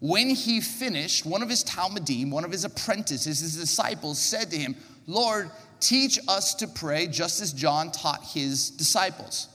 When 0.00 0.30
he 0.30 0.60
finished, 0.60 1.26
one 1.26 1.42
of 1.42 1.48
his 1.48 1.64
Talmidim, 1.64 2.30
one 2.30 2.44
of 2.44 2.52
his 2.52 2.64
apprentices, 2.64 3.40
his 3.40 3.56
disciples, 3.56 4.18
said 4.20 4.50
to 4.50 4.56
him, 4.56 4.76
Lord, 5.06 5.50
teach 5.80 6.18
us 6.28 6.54
to 6.56 6.66
pray 6.66 7.06
just 7.06 7.40
as 7.40 7.52
John 7.52 7.90
taught 7.90 8.22
his 8.24 8.70
disciples. 8.70 9.48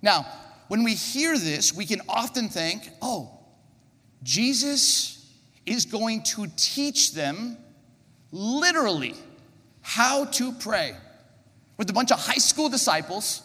Now, 0.00 0.26
when 0.68 0.84
we 0.84 0.94
hear 0.94 1.36
this, 1.36 1.74
we 1.74 1.86
can 1.86 2.00
often 2.08 2.48
think, 2.48 2.88
oh, 3.00 3.30
Jesus 4.22 5.30
is 5.66 5.84
going 5.84 6.22
to 6.22 6.46
teach 6.56 7.12
them 7.12 7.56
literally 8.30 9.14
how 9.82 10.24
to 10.24 10.52
pray. 10.52 10.94
With 11.76 11.90
a 11.90 11.92
bunch 11.92 12.12
of 12.12 12.18
high 12.18 12.34
school 12.34 12.68
disciples 12.68 13.42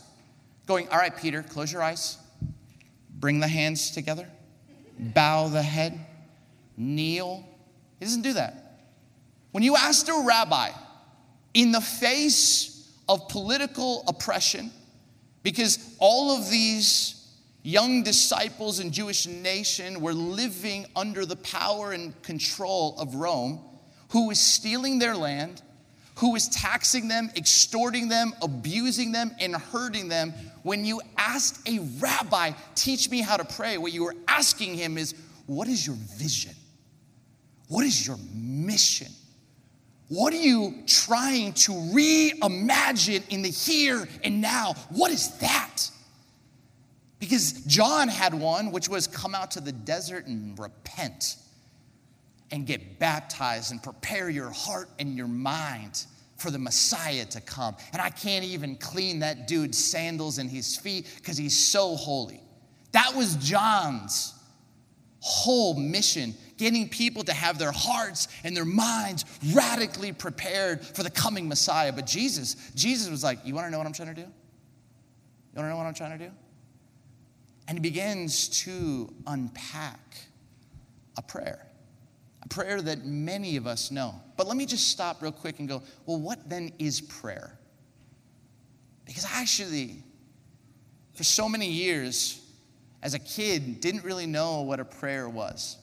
going, 0.68 0.88
all 0.90 0.98
right, 0.98 1.16
Peter, 1.16 1.44
close 1.44 1.72
your 1.72 1.82
eyes, 1.82 2.18
bring 3.10 3.40
the 3.40 3.48
hands 3.48 3.92
together, 3.92 4.28
bow 5.00 5.48
the 5.48 5.62
head, 5.62 6.00
kneel. 6.76 7.48
He 8.00 8.06
doesn't 8.06 8.22
do 8.22 8.34
that. 8.34 8.82
When 9.52 9.64
you 9.64 9.76
asked 9.76 10.08
a 10.10 10.24
rabbi 10.26 10.70
in 11.58 11.72
the 11.72 11.82
face 11.82 12.88
of 13.10 13.28
political 13.30 14.04
oppression, 14.08 14.70
because 15.42 15.96
all 15.98 16.38
of 16.38 16.52
these 16.52 17.36
young 17.64 18.04
disciples 18.04 18.78
and 18.78 18.92
Jewish 18.92 19.26
nation 19.26 20.00
were 20.00 20.14
living 20.14 20.86
under 20.96 21.26
the 21.26 21.36
power 21.38 21.94
and 21.94 22.22
control 22.22 22.96
of 23.00 23.16
Rome, 23.16 23.60
who 24.10 24.28
was 24.28 24.40
stealing 24.40 25.00
their 25.00 25.16
land, 25.16 25.64
who 26.18 26.32
was 26.32 26.48
taxing 26.48 27.08
them, 27.08 27.32
extorting 27.36 28.08
them, 28.08 28.36
abusing 28.44 29.12
them, 29.12 29.32
and 29.40 29.56
hurting 29.56 30.10
them. 30.10 30.36
When 30.62 30.86
you 30.86 31.02
asked 31.18 31.68
a 31.68 31.80
rabbi, 32.00 32.52
teach 32.76 33.10
me 33.10 33.22
how 33.22 33.36
to 33.36 33.44
pray, 33.44 33.80
what 33.80 33.94
you 33.94 34.04
were 34.04 34.16
asking 34.28 34.76
him 34.76 34.96
is, 34.96 35.16
what 35.48 35.68
is 35.68 35.88
your 35.88 35.96
vision? 35.96 36.54
What 37.68 37.84
is 37.84 38.06
your 38.06 38.18
mission? 38.32 39.12
What 40.10 40.34
are 40.34 40.38
you 40.38 40.84
trying 40.86 41.54
to 41.54 41.72
reimagine 41.74 43.28
in 43.30 43.42
the 43.42 43.50
here 43.50 44.08
and 44.24 44.42
now? 44.42 44.76
What 44.90 45.12
is 45.12 45.38
that? 45.40 45.90
Because 47.20 47.54
John 47.66 48.08
had 48.08 48.34
one, 48.34 48.72
which 48.72 48.88
was 48.88 49.08
come 49.08 49.36
out 49.36 49.52
to 49.52 49.62
the 49.62 49.72
desert 49.72 50.28
and 50.28 50.58
repent 50.58 51.38
and 52.52 52.66
get 52.66 53.00
baptized 53.00 53.72
and 53.72 53.84
prepare 53.84 54.30
your 54.30 54.50
heart 54.50 54.90
and 55.00 55.18
your 55.18 55.28
mind 55.28 56.06
for 56.38 56.52
the 56.52 56.60
Messiah 56.60 57.26
to 57.26 57.42
come. 57.42 57.76
And 57.92 58.02
I 58.02 58.10
can't 58.10 58.46
even 58.46 58.76
clean 58.76 59.20
that 59.20 59.48
dude's 59.48 59.84
sandals 59.84 60.38
and 60.38 60.50
his 60.50 60.78
feet 60.78 61.08
because 61.18 61.38
he's 61.38 61.58
so 61.58 61.96
holy. 61.96 62.40
That 62.92 63.14
was 63.16 63.36
John's 63.36 64.34
whole 65.20 65.74
mission 65.74 66.36
getting 66.58 66.90
people 66.90 67.24
to 67.24 67.34
have 67.34 67.58
their 67.58 67.72
hearts 67.72 68.28
and 68.44 68.56
their 68.56 68.66
minds 68.66 69.26
radically 69.54 70.12
prepared 70.12 70.86
for 70.86 71.04
the 71.04 71.10
coming 71.10 71.48
Messiah. 71.48 71.94
But 71.94 72.06
Jesus, 72.06 72.56
Jesus 72.76 73.10
was 73.10 73.24
like, 73.24 73.40
You 73.46 73.56
want 73.56 73.68
to 73.68 73.72
know 73.72 73.78
what 73.78 73.88
I'm 73.88 73.94
trying 73.94 74.14
to 74.14 74.22
do? 74.22 74.22
You 74.22 75.56
want 75.56 75.66
to 75.66 75.70
know 75.70 75.78
what 75.78 75.86
I'm 75.86 75.94
trying 75.94 76.18
to 76.18 76.26
do? 76.26 76.32
And 77.68 77.78
he 77.78 77.82
begins 77.82 78.50
to 78.64 79.14
unpack 79.26 80.00
a 81.18 81.22
prayer, 81.22 81.66
a 82.44 82.48
prayer 82.48 82.82
that 82.82 83.06
many 83.06 83.58
of 83.58 83.68
us 83.68 83.92
know. 83.92 84.16
But 84.38 84.48
let 84.48 84.56
me 84.56 84.66
just 84.66 84.90
stop 84.90 85.22
real 85.22 85.32
quick 85.32 85.60
and 85.60 85.68
go, 85.68 85.84
Well, 86.06 86.20
what 86.20 86.50
then 86.50 86.72
is 86.80 87.02
prayer? 87.02 87.58
Because 89.06 89.26
actually, 89.26 90.04
for 91.14 91.24
so 91.24 91.48
many 91.48 91.72
years, 91.72 92.44
as 93.02 93.14
a 93.14 93.20
kid, 93.20 93.80
didn't 93.80 94.04
really 94.04 94.26
know 94.26 94.62
what 94.62 94.80
a 94.80 94.86
prayer 94.86 95.30
was. 95.30 95.78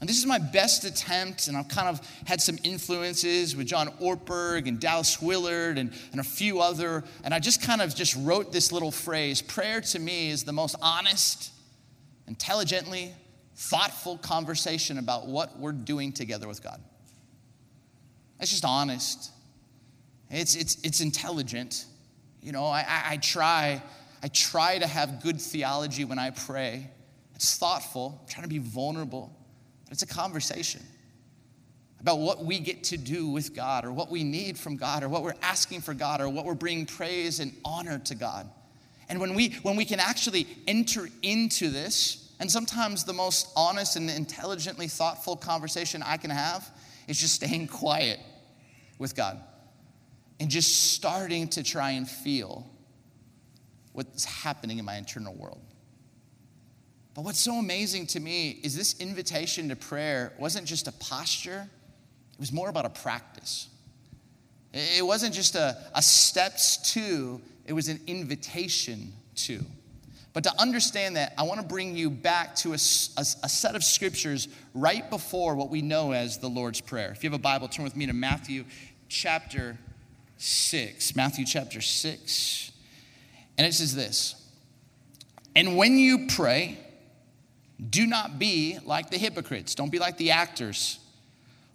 And 0.00 0.08
this 0.08 0.18
is 0.18 0.26
my 0.26 0.38
best 0.38 0.84
attempt, 0.84 1.48
and 1.48 1.56
I've 1.56 1.66
kind 1.66 1.88
of 1.88 2.00
had 2.24 2.40
some 2.40 2.56
influences 2.62 3.56
with 3.56 3.66
John 3.66 3.88
Ortberg 4.00 4.68
and 4.68 4.78
Dallas 4.78 5.20
Willard 5.20 5.76
and, 5.76 5.92
and 6.12 6.20
a 6.20 6.24
few 6.24 6.60
other, 6.60 7.02
and 7.24 7.34
I 7.34 7.40
just 7.40 7.62
kind 7.62 7.82
of 7.82 7.94
just 7.96 8.14
wrote 8.14 8.52
this 8.52 8.70
little 8.70 8.92
phrase. 8.92 9.42
Prayer 9.42 9.80
to 9.80 9.98
me 9.98 10.30
is 10.30 10.44
the 10.44 10.52
most 10.52 10.76
honest, 10.80 11.50
intelligently, 12.28 13.12
thoughtful 13.56 14.18
conversation 14.18 14.98
about 14.98 15.26
what 15.26 15.58
we're 15.58 15.72
doing 15.72 16.12
together 16.12 16.46
with 16.46 16.62
God. 16.62 16.80
It's 18.38 18.52
just 18.52 18.64
honest. 18.64 19.32
It's, 20.30 20.54
it's, 20.54 20.76
it's 20.84 21.00
intelligent. 21.00 21.86
You 22.40 22.52
know, 22.52 22.66
I, 22.66 22.80
I, 22.80 23.02
I 23.10 23.16
try, 23.16 23.82
I 24.22 24.28
try 24.28 24.78
to 24.78 24.86
have 24.86 25.24
good 25.24 25.40
theology 25.40 26.04
when 26.04 26.20
I 26.20 26.30
pray. 26.30 26.88
It's 27.34 27.58
thoughtful, 27.58 28.20
I'm 28.20 28.28
trying 28.28 28.44
to 28.44 28.48
be 28.48 28.58
vulnerable. 28.58 29.34
It's 29.90 30.02
a 30.02 30.06
conversation 30.06 30.82
about 32.00 32.18
what 32.18 32.44
we 32.44 32.60
get 32.60 32.84
to 32.84 32.96
do 32.96 33.28
with 33.28 33.54
God 33.54 33.84
or 33.84 33.92
what 33.92 34.10
we 34.10 34.22
need 34.22 34.58
from 34.58 34.76
God 34.76 35.02
or 35.02 35.08
what 35.08 35.22
we're 35.22 35.34
asking 35.42 35.80
for 35.80 35.94
God 35.94 36.20
or 36.20 36.28
what 36.28 36.44
we're 36.44 36.54
bringing 36.54 36.86
praise 36.86 37.40
and 37.40 37.52
honor 37.64 37.98
to 38.00 38.14
God. 38.14 38.48
And 39.08 39.20
when 39.20 39.34
we 39.34 39.50
when 39.62 39.76
we 39.76 39.84
can 39.84 40.00
actually 40.00 40.46
enter 40.66 41.08
into 41.22 41.70
this, 41.70 42.32
and 42.40 42.50
sometimes 42.50 43.04
the 43.04 43.12
most 43.12 43.48
honest 43.56 43.96
and 43.96 44.10
intelligently 44.10 44.86
thoughtful 44.86 45.36
conversation 45.36 46.02
I 46.02 46.18
can 46.18 46.30
have 46.30 46.70
is 47.08 47.18
just 47.18 47.34
staying 47.34 47.68
quiet 47.68 48.20
with 48.98 49.16
God 49.16 49.40
and 50.38 50.50
just 50.50 50.92
starting 50.92 51.48
to 51.48 51.62
try 51.62 51.92
and 51.92 52.08
feel 52.08 52.68
what's 53.92 54.24
happening 54.24 54.78
in 54.78 54.84
my 54.84 54.96
internal 54.96 55.34
world. 55.34 55.60
But 57.18 57.24
what's 57.24 57.40
so 57.40 57.54
amazing 57.54 58.06
to 58.08 58.20
me 58.20 58.60
is 58.62 58.76
this 58.76 59.00
invitation 59.00 59.70
to 59.70 59.74
prayer 59.74 60.32
wasn't 60.38 60.68
just 60.68 60.86
a 60.86 60.92
posture, 60.92 61.68
it 62.32 62.38
was 62.38 62.52
more 62.52 62.68
about 62.68 62.84
a 62.84 62.90
practice. 62.90 63.66
It 64.72 65.04
wasn't 65.04 65.34
just 65.34 65.56
a, 65.56 65.76
a 65.96 66.00
steps 66.00 66.92
to, 66.92 67.40
it 67.66 67.72
was 67.72 67.88
an 67.88 67.98
invitation 68.06 69.12
to. 69.34 69.64
But 70.32 70.44
to 70.44 70.52
understand 70.60 71.16
that, 71.16 71.34
I 71.36 71.42
want 71.42 71.60
to 71.60 71.66
bring 71.66 71.96
you 71.96 72.08
back 72.08 72.54
to 72.56 72.68
a, 72.68 72.74
a, 72.74 73.26
a, 73.42 73.48
set 73.48 73.74
of 73.74 73.82
scriptures 73.82 74.46
right 74.72 75.10
before 75.10 75.56
what 75.56 75.70
we 75.70 75.82
know 75.82 76.12
as 76.12 76.38
the 76.38 76.48
Lord's 76.48 76.80
Prayer. 76.80 77.10
If 77.10 77.24
you 77.24 77.30
have 77.30 77.40
a 77.40 77.42
Bible, 77.42 77.66
turn 77.66 77.82
with 77.82 77.96
me 77.96 78.06
to 78.06 78.12
Matthew 78.12 78.64
chapter 79.08 79.76
6. 80.36 81.16
Matthew 81.16 81.44
chapter 81.44 81.80
6. 81.80 82.70
And 83.56 83.66
it 83.66 83.74
says 83.74 83.96
this 83.96 84.36
And 85.56 85.76
when 85.76 85.98
you 85.98 86.28
pray, 86.28 86.78
do 87.90 88.06
not 88.06 88.38
be 88.38 88.78
like 88.84 89.10
the 89.10 89.18
hypocrites. 89.18 89.74
Don't 89.74 89.90
be 89.92 89.98
like 89.98 90.16
the 90.18 90.32
actors. 90.32 90.98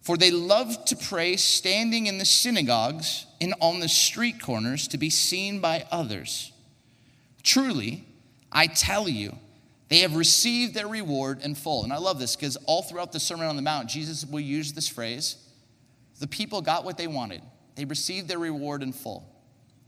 For 0.02 0.18
they 0.18 0.32
love 0.32 0.84
to 0.86 0.98
pray 0.98 1.38
standing 1.38 2.08
in 2.08 2.18
the 2.18 2.26
synagogues 2.26 3.26
and 3.40 3.54
on 3.62 3.80
the 3.80 3.88
street 3.88 4.42
corners 4.42 4.90
to 4.90 4.98
be 4.98 5.10
seen 5.10 5.62
by 5.62 5.86
others. 5.92 6.52
Truly, 7.42 8.06
I 8.52 8.68
tell 8.68 9.08
you, 9.08 9.38
they 9.88 10.00
have 10.00 10.16
received 10.16 10.74
their 10.74 10.88
reward 10.88 11.42
in 11.42 11.56
full. 11.56 11.84
And 11.84 11.94
I 11.94 11.98
love 11.98 12.20
this 12.20 12.36
because 12.36 12.58
all 12.66 12.82
throughout 12.82 13.14
the 13.14 13.20
Sermon 13.20 13.46
on 13.46 13.56
the 13.56 13.62
Mount, 13.62 13.88
Jesus 13.88 14.26
will 14.26 14.40
use 14.42 14.74
this 14.74 14.90
phrase 14.90 15.38
the 16.20 16.28
people 16.28 16.62
got 16.62 16.86
what 16.86 16.98
they 16.98 17.08
wanted, 17.08 17.42
they 17.76 17.86
received 17.86 18.28
their 18.28 18.40
reward 18.40 18.84
in 18.84 18.94
full. 18.94 19.33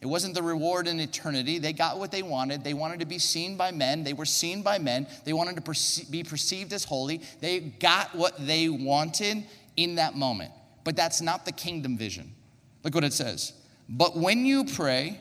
It 0.01 0.07
wasn't 0.07 0.35
the 0.35 0.43
reward 0.43 0.87
in 0.87 0.99
eternity. 0.99 1.57
They 1.57 1.73
got 1.73 1.97
what 1.97 2.11
they 2.11 2.21
wanted. 2.21 2.63
They 2.63 2.73
wanted 2.73 2.99
to 2.99 3.05
be 3.05 3.17
seen 3.17 3.57
by 3.57 3.71
men. 3.71 4.03
They 4.03 4.13
were 4.13 4.25
seen 4.25 4.61
by 4.61 4.77
men. 4.77 5.07
They 5.23 5.33
wanted 5.33 5.55
to 5.55 5.61
perce- 5.61 6.03
be 6.09 6.23
perceived 6.23 6.73
as 6.73 6.83
holy. 6.83 7.21
They 7.39 7.59
got 7.59 8.13
what 8.13 8.45
they 8.45 8.69
wanted 8.69 9.45
in 9.77 9.95
that 9.95 10.15
moment. 10.15 10.51
But 10.83 10.95
that's 10.95 11.21
not 11.21 11.45
the 11.45 11.51
kingdom 11.51 11.97
vision. 11.97 12.35
Look 12.83 12.93
what 12.93 13.03
it 13.03 13.13
says 13.13 13.53
But 13.89 14.15
when 14.15 14.45
you 14.45 14.65
pray, 14.65 15.19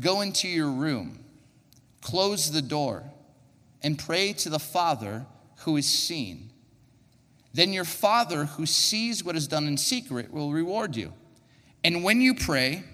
go 0.00 0.22
into 0.22 0.48
your 0.48 0.70
room, 0.70 1.24
close 2.00 2.50
the 2.50 2.62
door, 2.62 3.04
and 3.82 3.98
pray 3.98 4.32
to 4.34 4.48
the 4.48 4.58
Father 4.58 5.26
who 5.58 5.76
is 5.76 5.86
seen. 5.86 6.50
Then 7.52 7.72
your 7.72 7.84
Father 7.84 8.46
who 8.46 8.64
sees 8.64 9.22
what 9.22 9.36
is 9.36 9.46
done 9.46 9.66
in 9.66 9.76
secret 9.76 10.32
will 10.32 10.52
reward 10.52 10.96
you. 10.96 11.12
And 11.84 12.02
when 12.02 12.20
you 12.20 12.34
pray, 12.34 12.84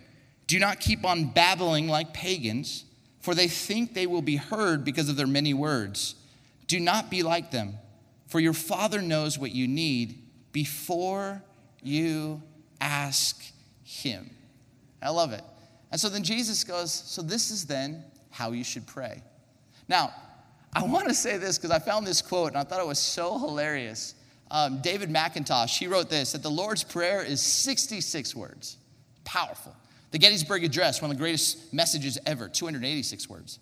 do 0.49 0.59
not 0.59 0.81
keep 0.81 1.05
on 1.05 1.27
babbling 1.27 1.89
like 1.89 2.13
pagans, 2.13 2.85
for 3.21 3.35
they 3.35 3.49
think 3.49 3.95
they 3.95 4.07
will 4.07 4.23
be 4.23 4.37
heard 4.37 4.83
because 4.83 5.09
of 5.09 5.17
their 5.17 5.27
many 5.27 5.55
words. 5.55 6.15
Do 6.67 6.81
not 6.81 7.11
be 7.11 7.23
like 7.23 7.51
them, 7.51 7.75
for 8.27 8.41
your 8.41 8.55
Father 8.55 9.01
knows 9.03 9.39
what 9.39 9.53
you 9.53 9.69
need 9.69 10.23
before 10.53 11.43
you 11.83 12.43
ask 12.81 13.43
Him. 13.85 14.31
I 15.03 15.11
love 15.11 15.33
it. 15.33 15.45
And 15.93 16.01
so 16.01 16.09
then 16.09 16.23
Jesus 16.25 16.65
goes, 16.65 16.93
So 16.93 17.23
this 17.23 17.51
is 17.51 17.67
then 17.67 18.03
how 18.31 18.53
you 18.53 18.65
should 18.65 18.87
pray. 18.87 19.23
Now, 19.87 20.13
I 20.73 20.83
want 20.83 21.09
to 21.09 21.15
say 21.15 21.37
this 21.37 21.59
because 21.59 21.71
I 21.71 21.79
found 21.79 22.07
this 22.07 22.23
quote 22.23 22.49
and 22.49 22.59
I 22.59 22.65
thought 22.65 22.81
it 22.81 22.87
was 22.87 22.99
so 22.99 23.39
hilarious. 23.39 24.15
Um, 24.51 24.81
David 24.81 25.11
McIntosh, 25.11 25.79
he 25.79 25.87
wrote 25.87 26.09
this 26.09 26.33
that 26.33 26.43
the 26.43 26.51
Lord's 26.51 26.85
Prayer 26.85 27.23
is 27.23 27.43
66 27.43 28.35
words. 28.35 28.79
Powerful. 29.25 29.75
The 30.11 30.19
Gettysburg 30.19 30.65
Address, 30.65 31.03
one 31.03 31.11
of 31.11 31.17
the 31.17 31.21
greatest 31.21 31.73
messages 31.73 32.19
ever, 32.27 32.49
286 32.49 33.29
words. 33.29 33.59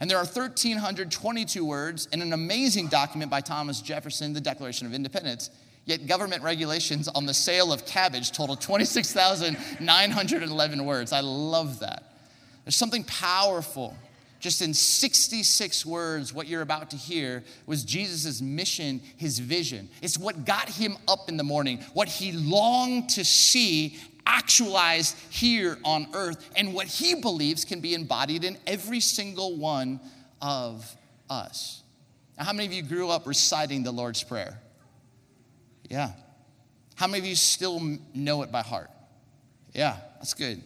And 0.00 0.08
there 0.08 0.18
are 0.18 0.24
1,322 0.24 1.64
words 1.64 2.06
in 2.12 2.22
an 2.22 2.32
amazing 2.32 2.86
document 2.86 3.28
by 3.30 3.40
Thomas 3.40 3.80
Jefferson, 3.80 4.32
the 4.32 4.40
Declaration 4.40 4.86
of 4.86 4.94
Independence. 4.94 5.50
Yet 5.86 6.06
government 6.06 6.42
regulations 6.42 7.08
on 7.08 7.26
the 7.26 7.34
sale 7.34 7.72
of 7.72 7.84
cabbage 7.84 8.30
total 8.30 8.54
26,911 8.54 10.84
words. 10.84 11.12
I 11.12 11.20
love 11.20 11.80
that. 11.80 12.04
There's 12.64 12.76
something 12.76 13.02
powerful 13.04 13.96
just 14.40 14.62
in 14.62 14.72
66 14.72 15.84
words, 15.84 16.32
what 16.32 16.46
you're 16.46 16.62
about 16.62 16.90
to 16.90 16.96
hear 16.96 17.42
was 17.66 17.84
Jesus' 17.84 18.40
mission, 18.40 19.00
his 19.16 19.40
vision. 19.40 19.88
It's 20.00 20.16
what 20.16 20.44
got 20.44 20.68
him 20.68 20.96
up 21.08 21.28
in 21.28 21.36
the 21.36 21.42
morning, 21.42 21.80
what 21.92 22.08
he 22.08 22.30
longed 22.32 23.10
to 23.10 23.24
see 23.24 23.98
actualized 24.28 25.16
here 25.30 25.78
on 25.84 26.06
earth 26.12 26.50
and 26.54 26.74
what 26.74 26.86
he 26.86 27.14
believes 27.14 27.64
can 27.64 27.80
be 27.80 27.94
embodied 27.94 28.44
in 28.44 28.56
every 28.66 29.00
single 29.00 29.56
one 29.56 29.98
of 30.40 30.96
us. 31.28 31.82
Now, 32.36 32.44
how 32.44 32.52
many 32.52 32.66
of 32.66 32.72
you 32.72 32.82
grew 32.82 33.08
up 33.08 33.26
reciting 33.26 33.82
the 33.82 33.90
Lord's 33.90 34.22
Prayer? 34.22 34.60
Yeah. 35.90 36.12
How 36.94 37.06
many 37.06 37.18
of 37.20 37.26
you 37.26 37.34
still 37.34 37.80
know 38.14 38.42
it 38.42 38.52
by 38.52 38.62
heart? 38.62 38.90
Yeah, 39.72 39.96
that's 40.18 40.34
good. 40.34 40.62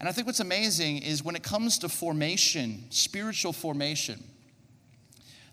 And 0.00 0.08
I 0.08 0.12
think 0.12 0.26
what's 0.26 0.40
amazing 0.40 0.98
is 0.98 1.22
when 1.22 1.34
it 1.34 1.42
comes 1.42 1.78
to 1.78 1.88
formation, 1.88 2.84
spiritual 2.90 3.52
formation, 3.52 4.22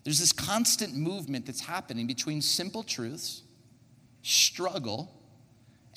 there's 0.04 0.18
this 0.18 0.32
constant 0.32 0.94
movement 0.94 1.46
that's 1.46 1.60
happening 1.60 2.06
between 2.06 2.42
simple 2.42 2.82
truths, 2.82 3.42
struggle, 4.22 5.21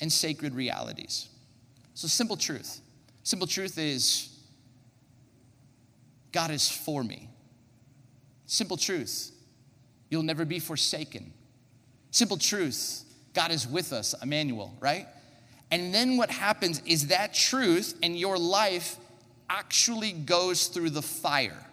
and 0.00 0.12
sacred 0.12 0.54
realities. 0.54 1.28
So, 1.94 2.08
simple 2.08 2.36
truth. 2.36 2.80
Simple 3.22 3.46
truth 3.46 3.78
is 3.78 4.36
God 6.32 6.50
is 6.50 6.70
for 6.70 7.02
me. 7.02 7.30
Simple 8.46 8.76
truth, 8.76 9.32
you'll 10.10 10.22
never 10.22 10.44
be 10.44 10.58
forsaken. 10.58 11.32
Simple 12.10 12.36
truth, 12.36 13.04
God 13.34 13.50
is 13.50 13.66
with 13.66 13.92
us, 13.92 14.14
Emmanuel, 14.22 14.72
right? 14.80 15.08
And 15.70 15.92
then 15.92 16.16
what 16.16 16.30
happens 16.30 16.80
is 16.86 17.08
that 17.08 17.34
truth 17.34 17.98
and 18.02 18.16
your 18.16 18.38
life 18.38 18.96
actually 19.50 20.12
goes 20.12 20.68
through 20.68 20.90
the 20.90 21.02
fire. 21.02 21.66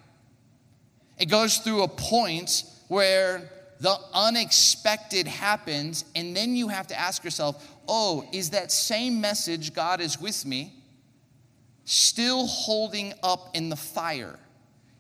It 1.18 1.28
goes 1.28 1.58
through 1.58 1.84
a 1.84 1.88
point 1.88 2.64
where 2.88 3.50
the 3.80 3.98
unexpected 4.14 5.28
happens, 5.28 6.06
and 6.16 6.36
then 6.36 6.56
you 6.56 6.70
have 6.70 6.88
to 6.88 7.00
ask 7.00 7.24
yourself, 7.24 7.73
oh, 7.88 8.28
is 8.32 8.52
that 8.52 8.72
same 8.72 9.22
message, 9.22 9.74
God 9.74 10.02
is 10.02 10.20
with 10.20 10.46
me, 10.46 10.74
still 11.86 12.48
holding 12.48 13.14
up 13.24 13.56
in 13.56 13.70
the 13.70 13.76
fire? 13.76 14.40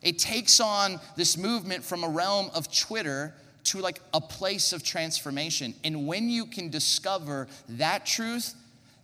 It 0.01 0.19
takes 0.19 0.59
on 0.59 0.99
this 1.15 1.37
movement 1.37 1.83
from 1.83 2.03
a 2.03 2.09
realm 2.09 2.51
of 2.53 2.73
Twitter 2.75 3.33
to 3.65 3.79
like 3.79 4.01
a 4.13 4.19
place 4.19 4.73
of 4.73 4.83
transformation. 4.83 5.73
And 5.83 6.05
when 6.05 6.29
you 6.29 6.45
can 6.45 6.69
discover 6.69 7.47
that 7.69 8.05
truth, 8.05 8.53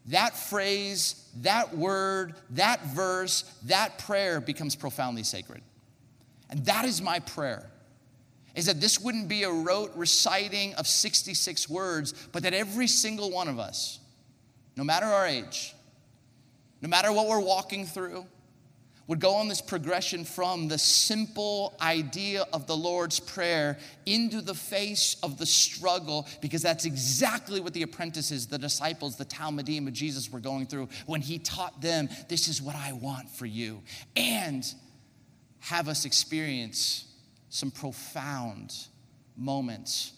that 0.08 0.36
phrase, 0.36 1.30
that 1.38 1.76
word, 1.76 2.36
that 2.52 2.84
verse, 2.88 3.44
that 3.66 4.00
prayer 4.00 4.42
becomes 4.42 4.76
profoundly 4.76 5.24
sacred. 5.24 5.62
And 6.50 6.66
that 6.66 6.84
is 6.84 7.02
my 7.02 7.20
prayer 7.20 7.70
is 8.60 8.66
that 8.66 8.82
this 8.82 9.00
wouldn't 9.00 9.30
be 9.30 9.44
a 9.44 9.50
rote 9.50 9.90
reciting 9.96 10.74
of 10.74 10.86
66 10.86 11.70
words, 11.70 12.14
but 12.34 12.44
that 12.44 12.54
every 12.54 12.88
single 12.88 13.32
one 13.32 13.48
of 13.48 13.58
us, 13.58 14.00
no 14.76 14.84
matter 14.84 15.06
our 15.06 15.26
age, 15.26 15.74
no 16.82 16.90
matter 16.90 17.10
what 17.14 17.28
we're 17.28 17.40
walking 17.40 17.86
through, 17.86 18.26
would 19.08 19.22
go 19.22 19.36
on 19.36 19.48
this 19.48 19.62
progression 19.62 20.26
from 20.26 20.68
the 20.68 20.78
simple 20.78 21.74
idea 21.80 22.46
of 22.52 22.68
the 22.68 22.76
Lord's 22.76 23.22
Prayer 23.22 23.78
into 24.06 24.42
the 24.42 24.54
face 24.54 25.16
of 25.24 25.38
the 25.38 25.46
struggle, 25.46 26.28
because 26.42 26.62
that's 26.62 26.84
exactly 26.84 27.62
what 27.62 27.74
the 27.74 27.84
apprentices, 27.84 28.46
the 28.46 28.58
disciples, 28.58 29.16
the 29.16 29.24
Talmidim 29.24 29.88
of 29.88 29.94
Jesus 29.94 30.30
were 30.30 30.42
going 30.42 30.66
through 30.66 30.90
when 31.06 31.22
he 31.22 31.40
taught 31.40 31.82
them, 31.82 32.10
This 32.28 32.50
is 32.50 32.62
what 32.62 32.76
I 32.76 32.92
want 32.92 33.30
for 33.30 33.46
you. 33.46 33.84
And 34.18 34.66
have 35.60 35.88
us 35.88 36.04
experience 36.04 37.06
some 37.50 37.72
profound 37.72 38.74
moments 39.36 40.14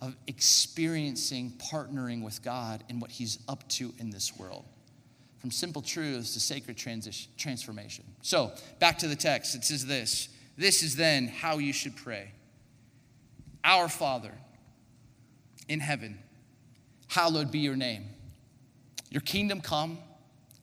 of 0.00 0.16
experiencing 0.26 1.52
partnering 1.72 2.22
with 2.22 2.42
God 2.42 2.82
in 2.88 3.00
what 3.00 3.10
he's 3.10 3.38
up 3.48 3.68
to 3.70 3.92
in 3.98 4.10
this 4.10 4.36
world 4.38 4.64
from 5.40 5.50
simple 5.50 5.82
truths 5.82 6.34
to 6.34 6.40
sacred 6.40 6.76
transition, 6.76 7.32
transformation. 7.36 8.04
So, 8.22 8.52
back 8.78 8.98
to 8.98 9.08
the 9.08 9.16
text. 9.16 9.54
It 9.54 9.64
says 9.64 9.86
this 9.86 10.28
This 10.56 10.82
is 10.82 10.96
then 10.96 11.28
how 11.28 11.58
you 11.58 11.72
should 11.72 11.96
pray 11.96 12.32
Our 13.64 13.88
Father 13.88 14.32
in 15.68 15.80
heaven, 15.80 16.18
hallowed 17.08 17.50
be 17.50 17.60
your 17.60 17.76
name. 17.76 18.06
Your 19.10 19.22
kingdom 19.22 19.60
come. 19.60 19.98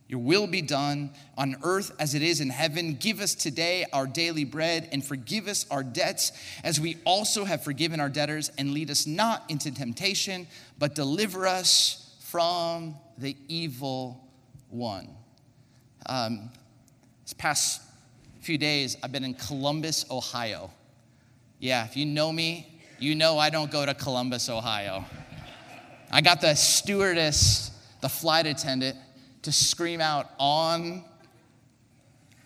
Your 0.08 0.20
will 0.20 0.48
be 0.48 0.62
done 0.62 1.12
on 1.38 1.58
earth 1.64 1.92
as 2.00 2.16
it 2.16 2.22
is 2.22 2.40
in 2.40 2.50
heaven. 2.50 2.96
Give 2.96 3.20
us 3.20 3.36
today 3.36 3.86
our 3.92 4.08
daily 4.08 4.46
bread 4.46 4.88
and 4.92 5.04
forgive 5.04 5.48
us 5.48 5.66
our 5.70 5.84
debts 5.84 6.32
as 6.64 6.80
we 6.80 6.98
also 7.04 7.44
have 7.44 7.64
forgiven 7.64 8.00
our 8.00 8.08
debtors. 8.08 8.50
And 8.58 8.72
lead 8.72 8.90
us 8.90 9.06
not 9.06 9.44
into 9.50 9.70
temptation, 9.70 10.48
but 10.80 10.96
deliver 10.96 11.46
us 11.46 12.16
from 12.22 12.96
the 13.18 13.36
evil 13.50 14.24
one. 14.70 15.10
Um, 16.06 16.52
this 17.24 17.34
past 17.34 17.82
few 18.40 18.58
days, 18.58 18.96
I've 19.04 19.12
been 19.12 19.26
in 19.26 19.34
Columbus, 19.34 20.06
Ohio. 20.10 20.72
Yeah, 21.60 21.84
if 21.86 21.98
you 21.98 22.06
know 22.06 22.32
me, 22.32 22.80
you 22.98 23.14
know 23.14 23.38
I 23.38 23.50
don't 23.50 23.70
go 23.70 23.86
to 23.86 23.94
Columbus, 23.94 24.48
Ohio. 24.48 25.04
I 26.12 26.22
got 26.22 26.40
the 26.40 26.56
stewardess, 26.56 27.72
the 28.00 28.08
flight 28.08 28.46
attendant, 28.46 28.96
to 29.48 29.54
scream 29.54 30.02
out 30.02 30.30
on 30.40 31.06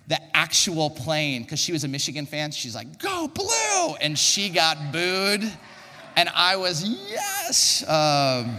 the 0.06 0.20
actual 0.38 0.88
plane 0.88 1.42
because 1.42 1.58
she 1.58 1.72
was 1.72 1.84
a 1.84 1.88
Michigan 1.88 2.28
fan. 2.28 2.52
She's 2.52 2.76
like, 2.76 3.00
Go 3.00 3.28
blue! 3.28 3.96
And 3.96 4.18
she 4.18 4.50
got 4.50 4.92
booed. 4.92 5.52
And 6.16 6.30
I 6.36 6.58
was, 6.58 6.88
Yes! 7.10 7.82
Um, 7.88 8.56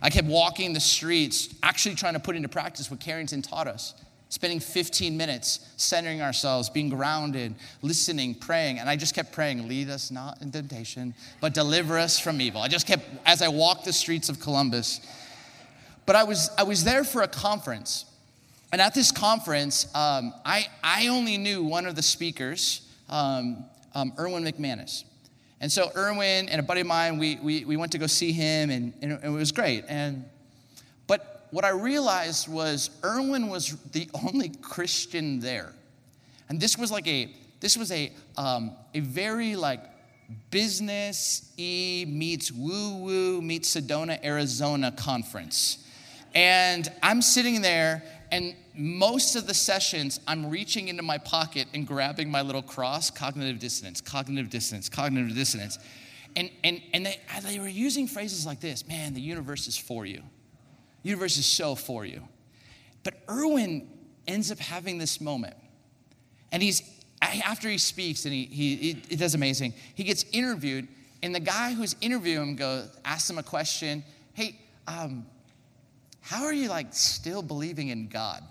I 0.00 0.08
kept 0.08 0.28
walking 0.28 0.72
the 0.72 0.78
streets, 0.78 1.52
actually 1.64 1.96
trying 1.96 2.14
to 2.14 2.20
put 2.20 2.36
into 2.36 2.48
practice 2.48 2.92
what 2.92 3.00
Carrington 3.00 3.42
taught 3.42 3.66
us. 3.66 3.94
Spending 4.28 4.60
15 4.60 5.16
minutes 5.16 5.72
centering 5.78 6.22
ourselves, 6.22 6.70
being 6.70 6.90
grounded, 6.90 7.56
listening, 7.82 8.36
praying. 8.36 8.78
And 8.78 8.88
I 8.88 8.94
just 8.94 9.16
kept 9.16 9.32
praying, 9.32 9.66
lead 9.66 9.90
us 9.90 10.12
not 10.12 10.40
in 10.42 10.52
temptation, 10.52 11.12
but 11.40 11.54
deliver 11.54 11.98
us 11.98 12.20
from 12.20 12.40
evil. 12.40 12.60
I 12.60 12.68
just 12.68 12.86
kept, 12.86 13.02
as 13.26 13.42
I 13.42 13.48
walked 13.48 13.84
the 13.84 13.92
streets 13.92 14.28
of 14.28 14.38
Columbus. 14.38 15.00
But 16.08 16.16
I 16.16 16.24
was, 16.24 16.50
I 16.56 16.62
was 16.62 16.84
there 16.84 17.04
for 17.04 17.20
a 17.20 17.28
conference. 17.28 18.06
And 18.72 18.80
at 18.80 18.94
this 18.94 19.12
conference, 19.12 19.94
um, 19.94 20.32
I, 20.42 20.66
I 20.82 21.08
only 21.08 21.36
knew 21.36 21.62
one 21.62 21.84
of 21.84 21.96
the 21.96 22.02
speakers, 22.02 22.80
um, 23.10 23.66
um, 23.94 24.14
Erwin 24.18 24.42
McManus. 24.42 25.04
And 25.60 25.70
so 25.70 25.92
Erwin 25.94 26.48
and 26.48 26.60
a 26.60 26.62
buddy 26.62 26.80
of 26.80 26.86
mine, 26.86 27.18
we, 27.18 27.36
we, 27.42 27.66
we 27.66 27.76
went 27.76 27.92
to 27.92 27.98
go 27.98 28.06
see 28.06 28.32
him, 28.32 28.70
and, 28.70 28.94
and 29.02 29.22
it 29.22 29.28
was 29.28 29.52
great. 29.52 29.84
And, 29.86 30.24
but 31.06 31.46
what 31.50 31.66
I 31.66 31.72
realized 31.72 32.48
was 32.48 32.88
Erwin 33.04 33.48
was 33.50 33.76
the 33.92 34.08
only 34.26 34.48
Christian 34.62 35.40
there. 35.40 35.74
And 36.48 36.58
this 36.58 36.78
was 36.78 36.90
like 36.90 37.06
a, 37.06 37.34
this 37.60 37.76
was 37.76 37.92
a, 37.92 38.10
um, 38.38 38.74
a 38.94 39.00
very 39.00 39.56
like 39.56 39.82
business 40.50 41.52
e 41.58 42.06
meets 42.08 42.50
woo 42.50 42.96
woo 42.96 43.42
meets 43.42 43.76
Sedona, 43.76 44.24
Arizona 44.24 44.90
conference. 44.90 45.84
And 46.34 46.90
I'm 47.02 47.22
sitting 47.22 47.62
there, 47.62 48.02
and 48.30 48.54
most 48.74 49.34
of 49.34 49.46
the 49.46 49.54
sessions, 49.54 50.20
I'm 50.26 50.50
reaching 50.50 50.88
into 50.88 51.02
my 51.02 51.18
pocket 51.18 51.66
and 51.74 51.86
grabbing 51.86 52.30
my 52.30 52.42
little 52.42 52.62
cross 52.62 53.10
cognitive 53.10 53.58
dissonance, 53.58 54.00
cognitive 54.00 54.50
dissonance, 54.50 54.88
cognitive 54.88 55.34
dissonance. 55.34 55.78
And, 56.36 56.50
and, 56.62 56.80
and 56.92 57.06
they, 57.06 57.20
they 57.42 57.58
were 57.58 57.68
using 57.68 58.06
phrases 58.06 58.46
like 58.46 58.60
this 58.60 58.86
man, 58.86 59.14
the 59.14 59.20
universe 59.20 59.66
is 59.66 59.76
for 59.76 60.06
you. 60.06 60.22
The 61.02 61.08
universe 61.08 61.36
is 61.38 61.46
so 61.46 61.74
for 61.74 62.04
you. 62.04 62.22
But 63.02 63.14
Erwin 63.28 63.88
ends 64.26 64.52
up 64.52 64.58
having 64.58 64.98
this 64.98 65.20
moment. 65.20 65.56
And 66.52 66.62
he's, 66.62 66.82
after 67.20 67.68
he 67.68 67.78
speaks 67.78 68.24
and 68.24 68.34
he, 68.34 68.44
he, 68.44 68.76
he 69.08 69.16
does 69.16 69.34
amazing, 69.34 69.74
he 69.94 70.04
gets 70.04 70.24
interviewed. 70.32 70.86
And 71.22 71.34
the 71.34 71.40
guy 71.40 71.72
who's 71.72 71.96
interviewing 72.00 72.50
him 72.50 72.56
goes, 72.56 72.96
asks 73.04 73.28
him 73.28 73.38
a 73.38 73.42
question 73.42 74.04
Hey, 74.34 74.60
um, 74.86 75.26
how 76.28 76.44
are 76.44 76.52
you 76.52 76.68
like 76.68 76.88
still 76.90 77.40
believing 77.40 77.88
in 77.88 78.06
God? 78.08 78.44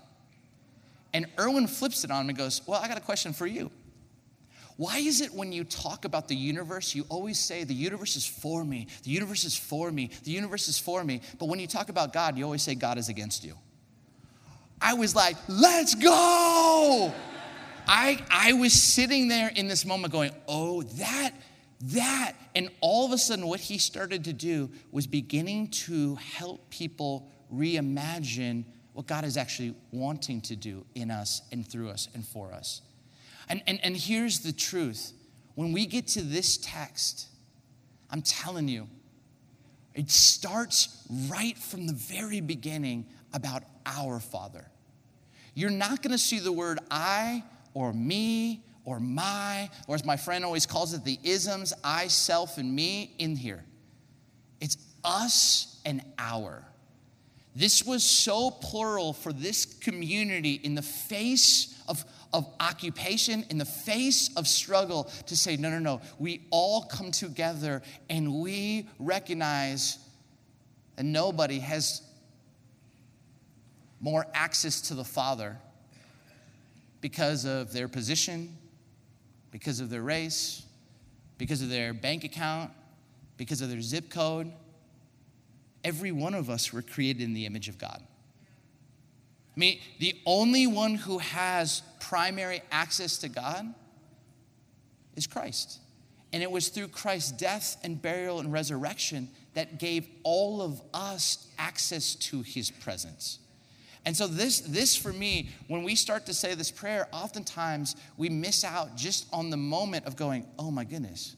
And 1.14 1.26
Erwin 1.38 1.68
flips 1.68 2.02
it 2.02 2.10
on 2.10 2.22
him 2.22 2.30
and 2.30 2.36
goes, 2.36 2.60
Well, 2.66 2.80
I 2.82 2.88
got 2.88 2.98
a 2.98 3.00
question 3.00 3.32
for 3.32 3.46
you. 3.46 3.70
Why 4.76 4.98
is 4.98 5.20
it 5.20 5.32
when 5.32 5.52
you 5.52 5.62
talk 5.62 6.04
about 6.04 6.26
the 6.26 6.34
universe, 6.34 6.92
you 6.92 7.06
always 7.08 7.38
say, 7.38 7.62
The 7.62 7.74
universe 7.74 8.16
is 8.16 8.26
for 8.26 8.64
me, 8.64 8.88
the 9.04 9.12
universe 9.12 9.44
is 9.44 9.56
for 9.56 9.92
me, 9.92 10.10
the 10.24 10.32
universe 10.32 10.66
is 10.66 10.76
for 10.76 11.04
me, 11.04 11.20
but 11.38 11.46
when 11.46 11.60
you 11.60 11.68
talk 11.68 11.88
about 11.88 12.12
God, 12.12 12.36
you 12.36 12.42
always 12.42 12.62
say 12.62 12.74
God 12.74 12.98
is 12.98 13.08
against 13.08 13.44
you? 13.44 13.54
I 14.80 14.94
was 14.94 15.14
like, 15.14 15.36
Let's 15.46 15.94
go! 15.94 17.14
I, 17.86 18.20
I 18.28 18.54
was 18.54 18.72
sitting 18.72 19.28
there 19.28 19.52
in 19.54 19.68
this 19.68 19.86
moment 19.86 20.12
going, 20.12 20.32
Oh, 20.48 20.82
that, 20.82 21.30
that. 21.80 22.32
And 22.56 22.70
all 22.80 23.06
of 23.06 23.12
a 23.12 23.18
sudden, 23.18 23.46
what 23.46 23.60
he 23.60 23.78
started 23.78 24.24
to 24.24 24.32
do 24.32 24.68
was 24.90 25.06
beginning 25.06 25.68
to 25.68 26.16
help 26.16 26.70
people 26.70 27.30
reimagine 27.54 28.64
what 28.92 29.06
God 29.06 29.24
is 29.24 29.36
actually 29.36 29.74
wanting 29.92 30.40
to 30.42 30.56
do 30.56 30.84
in 30.94 31.10
us 31.10 31.42
and 31.52 31.66
through 31.66 31.90
us 31.90 32.08
and 32.14 32.26
for 32.26 32.52
us. 32.52 32.82
And, 33.48 33.62
and, 33.66 33.78
and 33.82 33.96
here's 33.96 34.40
the 34.40 34.52
truth 34.52 35.12
when 35.54 35.72
we 35.72 35.86
get 35.86 36.06
to 36.08 36.22
this 36.22 36.56
text, 36.56 37.26
I'm 38.10 38.22
telling 38.22 38.68
you, 38.68 38.88
it 39.94 40.10
starts 40.10 41.04
right 41.28 41.58
from 41.58 41.86
the 41.86 41.92
very 41.92 42.40
beginning 42.40 43.06
about 43.32 43.64
our 43.84 44.20
Father. 44.20 44.64
You're 45.54 45.70
not 45.70 46.02
going 46.02 46.12
to 46.12 46.18
see 46.18 46.38
the 46.38 46.52
word 46.52 46.78
I 46.90 47.42
or 47.74 47.92
me 47.92 48.62
or 48.84 49.00
my, 49.00 49.68
or 49.86 49.96
as 49.96 50.04
my 50.04 50.16
friend 50.16 50.44
always 50.44 50.64
calls 50.64 50.94
it, 50.94 51.04
the 51.04 51.18
isms, 51.24 51.72
I, 51.82 52.06
self, 52.06 52.58
and 52.58 52.72
me 52.72 53.14
in 53.18 53.36
here. 53.36 53.64
It's 54.60 54.78
us 55.04 55.80
and 55.84 56.00
our. 56.18 56.64
This 57.54 57.84
was 57.84 58.04
so 58.04 58.50
plural 58.50 59.12
for 59.12 59.32
this 59.32 59.64
community 59.64 60.54
in 60.54 60.74
the 60.74 60.82
face 60.82 61.80
of, 61.88 62.04
of 62.32 62.46
occupation, 62.60 63.44
in 63.50 63.58
the 63.58 63.64
face 63.64 64.30
of 64.36 64.46
struggle, 64.46 65.04
to 65.26 65.36
say, 65.36 65.56
no, 65.56 65.70
no, 65.70 65.78
no, 65.78 66.00
we 66.18 66.46
all 66.50 66.82
come 66.82 67.10
together 67.10 67.82
and 68.08 68.34
we 68.40 68.88
recognize 68.98 69.98
that 70.96 71.04
nobody 71.04 71.58
has 71.58 72.02
more 74.00 74.26
access 74.34 74.80
to 74.82 74.94
the 74.94 75.04
Father 75.04 75.56
because 77.00 77.44
of 77.44 77.72
their 77.72 77.88
position, 77.88 78.56
because 79.50 79.80
of 79.80 79.90
their 79.90 80.02
race, 80.02 80.64
because 81.38 81.62
of 81.62 81.70
their 81.70 81.92
bank 81.92 82.24
account, 82.24 82.70
because 83.36 83.60
of 83.60 83.70
their 83.70 83.80
zip 83.80 84.10
code 84.10 84.52
every 85.88 86.12
one 86.12 86.34
of 86.34 86.50
us 86.50 86.70
were 86.70 86.82
created 86.82 87.22
in 87.22 87.32
the 87.32 87.46
image 87.46 87.68
of 87.68 87.78
God. 87.78 88.02
I 88.02 89.58
mean, 89.58 89.80
the 89.98 90.14
only 90.26 90.66
one 90.66 90.94
who 90.94 91.16
has 91.18 91.82
primary 91.98 92.60
access 92.70 93.16
to 93.18 93.28
God 93.28 93.74
is 95.16 95.26
Christ. 95.26 95.80
And 96.30 96.42
it 96.42 96.50
was 96.50 96.68
through 96.68 96.88
Christ's 96.88 97.32
death 97.32 97.78
and 97.82 98.00
burial 98.00 98.38
and 98.38 98.52
resurrection 98.52 99.30
that 99.54 99.78
gave 99.78 100.06
all 100.24 100.60
of 100.60 100.82
us 100.92 101.48
access 101.58 102.14
to 102.16 102.42
his 102.42 102.70
presence. 102.70 103.38
And 104.04 104.14
so, 104.14 104.26
this, 104.26 104.60
this 104.60 104.94
for 104.94 105.12
me, 105.12 105.48
when 105.68 105.82
we 105.82 105.94
start 105.94 106.26
to 106.26 106.34
say 106.34 106.54
this 106.54 106.70
prayer, 106.70 107.08
oftentimes 107.12 107.96
we 108.18 108.28
miss 108.28 108.62
out 108.62 108.94
just 108.94 109.26
on 109.32 109.48
the 109.48 109.56
moment 109.56 110.04
of 110.04 110.16
going, 110.16 110.46
oh 110.58 110.70
my 110.70 110.84
goodness, 110.84 111.34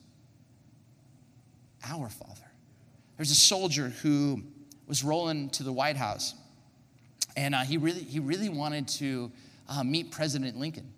our 1.83 2.09
Father. 2.09 2.50
There's 3.21 3.29
a 3.29 3.35
soldier 3.35 3.89
who 4.01 4.41
was 4.87 5.03
rolling 5.03 5.51
to 5.51 5.61
the 5.61 5.71
White 5.71 5.95
House, 5.95 6.33
and 7.37 7.53
uh, 7.53 7.59
he, 7.59 7.77
really, 7.77 8.01
he 8.01 8.19
really 8.19 8.49
wanted 8.49 8.87
to 8.87 9.31
uh, 9.69 9.83
meet 9.83 10.09
President 10.09 10.57
Lincoln. 10.57 10.91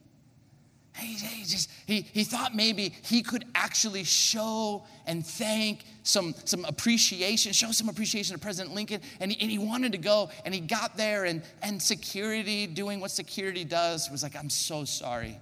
He, 0.95 1.15
he, 1.15 1.43
just, 1.43 1.69
he, 1.85 1.99
he 1.99 2.23
thought 2.23 2.55
maybe 2.55 2.95
he 3.03 3.23
could 3.23 3.43
actually 3.55 4.05
show 4.05 4.85
and 5.05 5.25
thank 5.25 5.83
some, 6.03 6.33
some 6.45 6.63
appreciation, 6.63 7.51
show 7.51 7.73
some 7.73 7.89
appreciation 7.89 8.37
to 8.37 8.41
President 8.41 8.73
Lincoln. 8.73 9.01
And 9.19 9.29
he, 9.29 9.41
and 9.41 9.51
he 9.51 9.57
wanted 9.57 9.91
to 9.91 9.97
go, 9.97 10.29
and 10.45 10.53
he 10.53 10.61
got 10.61 10.95
there, 10.95 11.25
and, 11.25 11.41
and 11.61 11.81
security, 11.81 12.67
doing 12.67 13.01
what 13.01 13.11
security 13.11 13.65
does, 13.65 14.09
was 14.09 14.23
like, 14.23 14.37
I'm 14.37 14.49
so 14.49 14.85
sorry. 14.85 15.37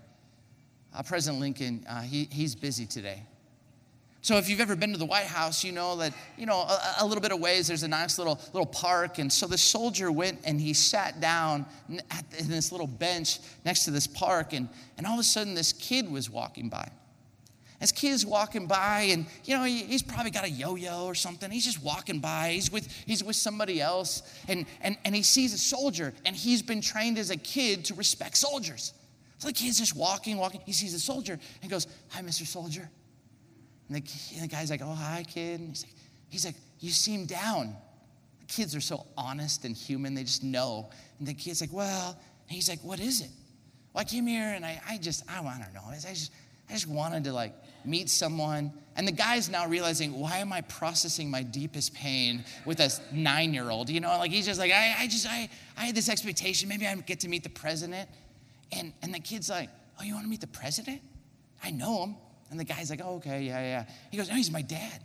Uh, 0.96 1.04
President 1.04 1.39
Lincoln, 1.41 1.86
uh, 1.88 2.02
he, 2.02 2.28
he's 2.32 2.56
busy 2.56 2.88
today. 2.88 3.22
So 4.24 4.38
if 4.38 4.48
you've 4.48 4.62
ever 4.62 4.76
been 4.76 4.92
to 4.92 5.00
the 5.00 5.06
White 5.06 5.26
House, 5.26 5.64
you 5.64 5.72
know 5.72 5.96
that, 5.98 6.14
you 6.38 6.46
know, 6.46 6.60
a, 6.60 6.96
a, 7.00 7.06
little 7.06 7.22
bit 7.22 7.32
of 7.32 7.40
ways 7.40 7.68
there's 7.68 7.82
a 7.82 7.88
nice 7.88 8.20
little 8.20 8.40
little 8.54 8.68
park. 8.68 9.18
And 9.18 9.34
so 9.34 9.48
the 9.48 9.58
soldier 9.58 10.12
went 10.12 10.40
and 10.44 10.62
he 10.62 10.74
sat 10.76 11.20
down 11.20 11.66
at, 12.12 12.26
in 12.38 12.48
this 12.48 12.72
little 12.72 12.86
bench 12.86 13.40
next 13.66 13.86
to 13.86 13.92
this 13.92 14.06
park. 14.06 14.54
And, 14.54 14.70
and 14.98 15.08
all 15.08 15.14
of 15.14 15.20
a 15.20 15.24
sudden 15.24 15.56
this 15.56 15.74
kid 15.74 16.10
was 16.10 16.30
walking 16.30 16.70
by. 16.70 16.88
This 17.80 17.92
kid's 17.92 18.24
walking 18.24 18.68
by 18.68 19.08
and, 19.10 19.26
you 19.44 19.58
know, 19.58 19.64
he, 19.64 19.80
he's 19.86 20.04
probably 20.04 20.30
got 20.30 20.46
a 20.46 20.50
yo-yo 20.52 21.06
or 21.06 21.16
something. 21.16 21.50
He's 21.50 21.66
just 21.66 21.84
walking 21.84 22.20
by. 22.20 22.52
He's 22.52 22.72
with, 22.72 22.92
he's 23.08 23.24
with 23.24 23.36
somebody 23.36 23.82
else. 23.82 24.22
And, 24.48 24.68
and, 24.82 25.00
and 25.04 25.16
he 25.16 25.24
sees 25.24 25.52
a 25.56 25.58
soldier 25.58 26.14
and 26.26 26.36
he's 26.36 26.62
been 26.62 26.82
trained 26.82 27.18
as 27.18 27.32
a 27.32 27.38
kid 27.38 27.86
to 27.86 27.96
respect 27.96 28.38
soldiers. 28.38 28.94
So 29.40 29.48
the 29.48 29.54
kid's 29.56 29.80
just 29.80 29.96
walking, 29.96 30.38
walking. 30.38 30.62
He 30.64 30.74
sees 30.74 30.94
a 30.94 31.00
soldier 31.00 31.40
and 31.64 31.72
goes, 31.72 31.88
hi, 32.10 32.22
Mr. 32.22 32.46
Soldier. 32.46 32.88
And 33.91 34.01
the, 34.01 34.12
and 34.36 34.43
the 34.43 34.47
guy's 34.47 34.69
like, 34.69 34.82
oh, 34.82 34.93
hi, 34.93 35.25
kid. 35.27 35.60
And 35.60 35.69
he's 35.69 35.84
like, 35.84 35.95
he's 36.30 36.45
like, 36.45 36.56
you 36.80 36.91
seem 36.91 37.25
down. 37.25 37.75
The 38.39 38.45
kids 38.45 38.73
are 38.73 38.80
so 38.80 39.06
honest 39.17 39.65
and 39.65 39.75
human, 39.75 40.13
they 40.13 40.23
just 40.23 40.45
know. 40.45 40.89
And 41.19 41.27
the 41.27 41.34
kid's 41.34 41.60
like, 41.60 41.73
well, 41.73 42.17
and 42.47 42.56
he's 42.56 42.69
like, 42.69 42.80
what 42.84 43.01
is 43.01 43.19
it? 43.19 43.30
Well, 43.91 44.01
I 44.01 44.06
came 44.06 44.27
here 44.27 44.54
and 44.56 44.65
I, 44.65 44.82
I 44.88 44.97
just, 44.97 45.30
I, 45.30 45.39
I 45.39 45.60
don't 45.62 45.73
know. 45.73 45.82
I 45.89 45.95
just, 45.95 46.32
I 46.69 46.71
just 46.71 46.88
wanted 46.88 47.25
to 47.25 47.34
like 47.34 47.54
meet 47.84 48.10
someone. 48.10 48.71
And 48.95 49.06
the 49.06 49.12
guy's 49.12 49.49
now 49.49 49.67
realizing, 49.67 50.17
why 50.17 50.38
am 50.38 50.54
I 50.54 50.62
processing 50.62 51.30
my 51.30 51.43
deepest 51.43 51.93
pain 51.93 52.45
with 52.65 52.80
a 52.80 52.89
nine 53.12 53.54
year 53.54 53.69
old? 53.69 53.89
You 53.89 53.99
know, 53.99 54.17
like 54.19 54.32
he's 54.32 54.45
just 54.45 54.60
like, 54.60 54.71
I, 54.71 54.95
I 54.99 55.08
just, 55.08 55.27
I, 55.27 55.49
I 55.75 55.88
had 55.88 55.95
this 55.95 56.08
expectation. 56.08 56.69
Maybe 56.69 56.88
I 56.88 56.95
get 56.95 57.19
to 57.21 57.27
meet 57.27 57.43
the 57.43 57.49
president. 57.49 58.10
And, 58.71 58.93
and 59.01 59.13
the 59.13 59.19
kid's 59.19 59.49
like, 59.49 59.67
oh, 59.99 60.04
you 60.04 60.13
want 60.13 60.23
to 60.27 60.30
meet 60.30 60.39
the 60.39 60.47
president? 60.47 61.01
I 61.62 61.71
know 61.71 62.06
him. 62.06 62.15
And 62.52 62.60
the 62.60 62.66
guy's 62.66 62.90
like, 62.90 63.02
oh, 63.04 63.16
okay, 63.16 63.44
yeah, 63.44 63.62
yeah. 63.62 63.86
He 64.12 64.18
goes, 64.18 64.30
no, 64.30 64.36
he's 64.36 64.52
my 64.52 64.62
dad. 64.62 65.00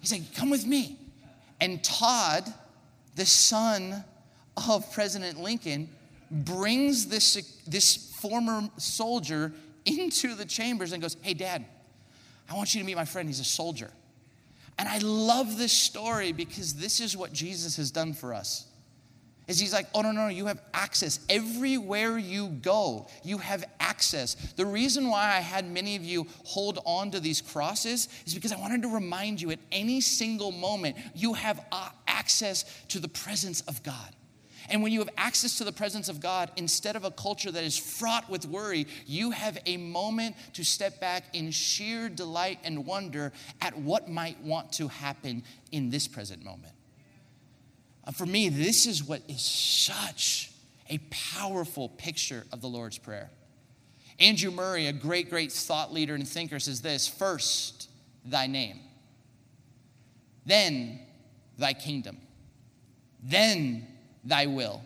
He's 0.00 0.12
like, 0.12 0.34
come 0.34 0.50
with 0.50 0.66
me. 0.66 0.98
And 1.60 1.82
Tad, 1.82 2.52
the 3.16 3.26
son 3.26 4.04
of 4.68 4.92
President 4.92 5.40
Lincoln, 5.40 5.88
brings 6.30 7.06
this, 7.06 7.34
this 7.66 8.14
former 8.20 8.68
soldier 8.76 9.52
into 9.84 10.34
the 10.34 10.44
chambers 10.44 10.92
and 10.92 11.02
goes, 11.02 11.16
hey, 11.22 11.34
dad, 11.34 11.64
I 12.48 12.54
want 12.54 12.74
you 12.74 12.80
to 12.80 12.86
meet 12.86 12.96
my 12.96 13.04
friend. 13.04 13.28
He's 13.28 13.40
a 13.40 13.44
soldier. 13.44 13.90
And 14.78 14.88
I 14.88 14.98
love 14.98 15.58
this 15.58 15.72
story 15.72 16.32
because 16.32 16.74
this 16.74 17.00
is 17.00 17.16
what 17.16 17.32
Jesus 17.32 17.76
has 17.76 17.90
done 17.90 18.12
for 18.12 18.32
us 18.32 18.69
is 19.50 19.58
he's 19.58 19.72
like, 19.72 19.88
oh, 19.94 20.02
no, 20.02 20.12
no, 20.12 20.22
no, 20.22 20.28
you 20.28 20.46
have 20.46 20.62
access. 20.72 21.18
Everywhere 21.28 22.16
you 22.18 22.48
go, 22.48 23.08
you 23.24 23.38
have 23.38 23.64
access. 23.80 24.36
The 24.56 24.64
reason 24.64 25.08
why 25.08 25.24
I 25.24 25.40
had 25.40 25.68
many 25.68 25.96
of 25.96 26.04
you 26.04 26.28
hold 26.44 26.78
on 26.86 27.10
to 27.10 27.20
these 27.20 27.40
crosses 27.40 28.08
is 28.26 28.34
because 28.34 28.52
I 28.52 28.56
wanted 28.58 28.82
to 28.82 28.88
remind 28.88 29.42
you 29.42 29.50
at 29.50 29.58
any 29.72 30.00
single 30.00 30.52
moment, 30.52 30.96
you 31.16 31.34
have 31.34 31.64
uh, 31.72 31.88
access 32.06 32.64
to 32.88 33.00
the 33.00 33.08
presence 33.08 33.60
of 33.62 33.82
God. 33.82 34.14
And 34.68 34.84
when 34.84 34.92
you 34.92 35.00
have 35.00 35.10
access 35.16 35.58
to 35.58 35.64
the 35.64 35.72
presence 35.72 36.08
of 36.08 36.20
God, 36.20 36.52
instead 36.56 36.94
of 36.94 37.04
a 37.04 37.10
culture 37.10 37.50
that 37.50 37.64
is 37.64 37.76
fraught 37.76 38.30
with 38.30 38.46
worry, 38.46 38.86
you 39.04 39.32
have 39.32 39.58
a 39.66 39.76
moment 39.76 40.36
to 40.52 40.64
step 40.64 41.00
back 41.00 41.24
in 41.32 41.50
sheer 41.50 42.08
delight 42.08 42.60
and 42.62 42.86
wonder 42.86 43.32
at 43.60 43.76
what 43.76 44.08
might 44.08 44.40
want 44.42 44.72
to 44.74 44.86
happen 44.86 45.42
in 45.72 45.90
this 45.90 46.06
present 46.06 46.44
moment. 46.44 46.72
For 48.14 48.26
me, 48.26 48.48
this 48.48 48.86
is 48.86 49.04
what 49.04 49.22
is 49.28 49.40
such 49.42 50.50
a 50.88 50.98
powerful 51.10 51.88
picture 51.88 52.44
of 52.52 52.60
the 52.60 52.68
Lord's 52.68 52.98
Prayer. 52.98 53.30
Andrew 54.18 54.50
Murray, 54.50 54.86
a 54.86 54.92
great, 54.92 55.30
great 55.30 55.50
thought 55.52 55.92
leader 55.92 56.14
and 56.14 56.28
thinker, 56.28 56.58
says 56.58 56.82
this 56.82 57.08
first, 57.08 57.88
thy 58.24 58.46
name, 58.46 58.78
then 60.44 61.00
thy 61.56 61.72
kingdom, 61.72 62.18
then 63.22 63.86
thy 64.24 64.46
will. 64.46 64.82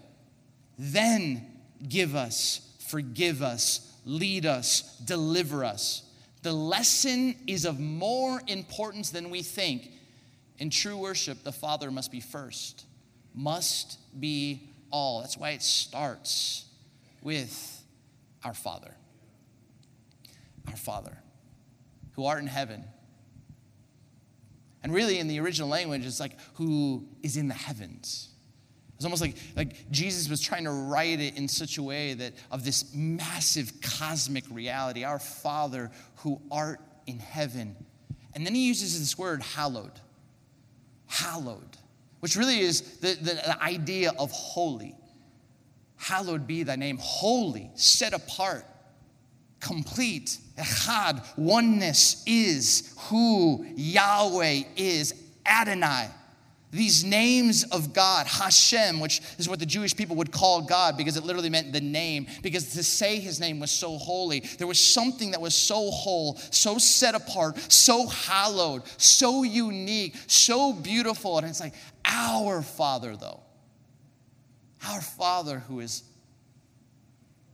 Then 0.78 1.46
give 1.88 2.14
us, 2.14 2.60
forgive 2.88 3.42
us, 3.42 3.92
lead 4.04 4.46
us, 4.46 4.98
deliver 4.98 5.64
us. 5.64 6.02
The 6.42 6.52
lesson 6.52 7.36
is 7.46 7.64
of 7.64 7.80
more 7.80 8.42
importance 8.46 9.10
than 9.10 9.30
we 9.30 9.42
think. 9.42 9.90
In 10.58 10.70
true 10.70 10.96
worship, 10.96 11.42
the 11.42 11.52
Father 11.52 11.90
must 11.90 12.12
be 12.12 12.20
first, 12.20 12.84
must 13.34 13.98
be 14.18 14.70
all. 14.90 15.20
That's 15.20 15.36
why 15.36 15.50
it 15.50 15.62
starts 15.62 16.66
with 17.22 17.82
our 18.44 18.54
Father. 18.54 18.94
Our 20.68 20.76
Father, 20.76 21.18
who 22.12 22.24
art 22.24 22.40
in 22.40 22.46
heaven. 22.46 22.84
And 24.82 24.92
really, 24.92 25.18
in 25.18 25.28
the 25.28 25.40
original 25.40 25.68
language, 25.68 26.06
it's 26.06 26.20
like, 26.20 26.38
who 26.54 27.06
is 27.22 27.36
in 27.36 27.48
the 27.48 27.54
heavens. 27.54 28.28
It's 28.96 29.04
almost 29.04 29.22
like, 29.22 29.36
like 29.56 29.90
Jesus 29.90 30.28
was 30.28 30.40
trying 30.40 30.64
to 30.64 30.70
write 30.70 31.20
it 31.20 31.36
in 31.36 31.48
such 31.48 31.78
a 31.78 31.82
way 31.82 32.14
that 32.14 32.34
of 32.50 32.64
this 32.64 32.94
massive 32.94 33.72
cosmic 33.80 34.44
reality, 34.50 35.04
our 35.04 35.18
Father 35.18 35.90
who 36.16 36.40
art 36.50 36.80
in 37.06 37.18
heaven. 37.18 37.76
And 38.34 38.46
then 38.46 38.54
he 38.54 38.66
uses 38.66 38.98
this 38.98 39.18
word, 39.18 39.42
hallowed. 39.42 40.00
Hallowed, 41.06 41.76
which 42.24 42.36
really 42.36 42.60
is 42.60 42.80
the, 43.00 43.08
the, 43.20 43.34
the 43.34 43.62
idea 43.62 44.10
of 44.18 44.30
holy. 44.30 44.94
Hallowed 45.96 46.46
be 46.46 46.62
thy 46.62 46.74
name, 46.74 46.96
holy, 46.98 47.70
set 47.74 48.14
apart, 48.14 48.64
complete. 49.60 50.38
Echad, 50.56 51.22
oneness 51.36 52.24
is 52.26 52.94
who 53.10 53.66
Yahweh 53.76 54.62
is, 54.74 55.12
Adonai 55.44 56.08
these 56.74 57.04
names 57.04 57.62
of 57.64 57.92
God, 57.92 58.26
Hashem, 58.26 58.98
which 58.98 59.20
is 59.38 59.48
what 59.48 59.60
the 59.60 59.66
Jewish 59.66 59.94
people 59.94 60.16
would 60.16 60.32
call 60.32 60.60
God 60.60 60.96
because 60.96 61.16
it 61.16 61.22
literally 61.22 61.48
meant 61.48 61.72
the 61.72 61.80
name, 61.80 62.26
because 62.42 62.72
to 62.72 62.82
say 62.82 63.20
his 63.20 63.38
name 63.38 63.60
was 63.60 63.70
so 63.70 63.96
holy. 63.96 64.40
There 64.40 64.66
was 64.66 64.80
something 64.80 65.30
that 65.30 65.40
was 65.40 65.54
so 65.54 65.92
whole, 65.92 66.34
so 66.50 66.78
set 66.78 67.14
apart, 67.14 67.58
so 67.70 68.08
hallowed, 68.08 68.82
so 68.98 69.44
unique, 69.44 70.16
so 70.26 70.72
beautiful. 70.72 71.38
And 71.38 71.46
it's 71.46 71.60
like, 71.60 71.74
our 72.04 72.62
Father, 72.62 73.16
though, 73.16 73.40
our 74.88 75.00
Father 75.00 75.60
who 75.60 75.80
is 75.80 76.02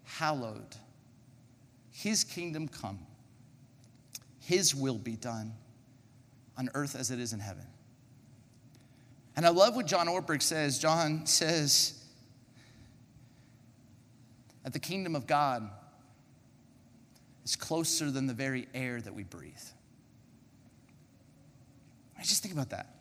hallowed, 0.04 0.76
his 1.90 2.24
kingdom 2.24 2.68
come, 2.68 2.98
his 4.40 4.74
will 4.74 4.98
be 4.98 5.16
done 5.16 5.52
on 6.56 6.68
earth 6.74 6.96
as 6.96 7.10
it 7.10 7.20
is 7.20 7.32
in 7.32 7.40
heaven. 7.40 7.66
And 9.36 9.46
I 9.46 9.50
love 9.50 9.76
what 9.76 9.86
John 9.86 10.06
Ortberg 10.06 10.42
says. 10.42 10.78
John 10.78 11.24
says 11.24 12.04
that 14.64 14.72
the 14.72 14.78
kingdom 14.78 15.14
of 15.14 15.26
God 15.26 15.70
is 17.44 17.56
closer 17.56 18.10
than 18.10 18.26
the 18.26 18.34
very 18.34 18.68
air 18.74 19.00
that 19.00 19.14
we 19.14 19.22
breathe. 19.22 19.54
I 22.18 22.22
just 22.22 22.42
think 22.42 22.52
about 22.52 22.70
that. 22.70 22.99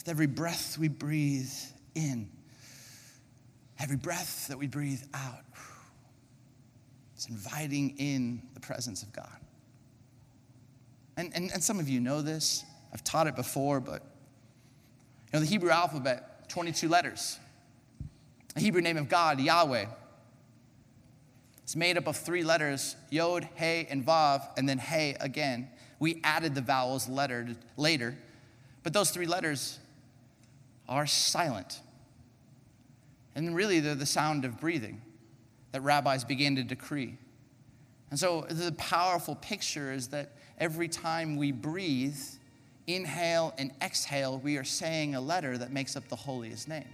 With 0.00 0.08
every 0.08 0.28
breath 0.28 0.78
we 0.78 0.88
breathe 0.88 1.52
in, 1.94 2.30
every 3.78 3.98
breath 3.98 4.48
that 4.48 4.56
we 4.56 4.66
breathe 4.66 5.02
out, 5.12 5.44
it's 7.14 7.28
inviting 7.28 7.98
in 7.98 8.40
the 8.54 8.60
presence 8.60 9.02
of 9.02 9.12
God. 9.12 9.36
And, 11.18 11.30
and, 11.34 11.50
and 11.52 11.62
some 11.62 11.78
of 11.78 11.86
you 11.86 12.00
know 12.00 12.22
this. 12.22 12.64
I've 12.94 13.04
taught 13.04 13.26
it 13.26 13.36
before, 13.36 13.78
but 13.78 14.02
you 15.26 15.34
know, 15.34 15.40
the 15.40 15.46
Hebrew 15.46 15.68
alphabet, 15.68 16.48
22 16.48 16.88
letters. 16.88 17.38
The 18.54 18.60
Hebrew 18.60 18.80
name 18.80 18.96
of 18.96 19.10
God, 19.10 19.38
Yahweh. 19.38 19.84
It's 21.62 21.76
made 21.76 21.98
up 21.98 22.06
of 22.06 22.16
three 22.16 22.42
letters, 22.42 22.96
Yod, 23.10 23.46
He, 23.54 23.86
and 23.90 24.06
Vav, 24.06 24.48
and 24.56 24.66
then 24.66 24.78
He 24.78 25.10
again. 25.20 25.68
We 25.98 26.22
added 26.24 26.54
the 26.54 26.62
vowels 26.62 27.06
lettered 27.06 27.58
later, 27.76 28.16
but 28.82 28.94
those 28.94 29.10
three 29.10 29.26
letters 29.26 29.78
are 30.90 31.06
silent. 31.06 31.80
And 33.34 33.54
really, 33.54 33.80
they're 33.80 33.94
the 33.94 34.04
sound 34.04 34.44
of 34.44 34.60
breathing 34.60 35.00
that 35.72 35.80
rabbis 35.82 36.24
began 36.24 36.56
to 36.56 36.64
decree. 36.64 37.16
And 38.10 38.18
so, 38.18 38.44
the 38.50 38.72
powerful 38.72 39.36
picture 39.36 39.92
is 39.92 40.08
that 40.08 40.32
every 40.58 40.88
time 40.88 41.36
we 41.36 41.52
breathe, 41.52 42.18
inhale 42.88 43.54
and 43.56 43.70
exhale, 43.80 44.38
we 44.38 44.56
are 44.56 44.64
saying 44.64 45.14
a 45.14 45.20
letter 45.20 45.56
that 45.56 45.70
makes 45.70 45.94
up 45.96 46.08
the 46.08 46.16
holiest 46.16 46.68
name. 46.68 46.88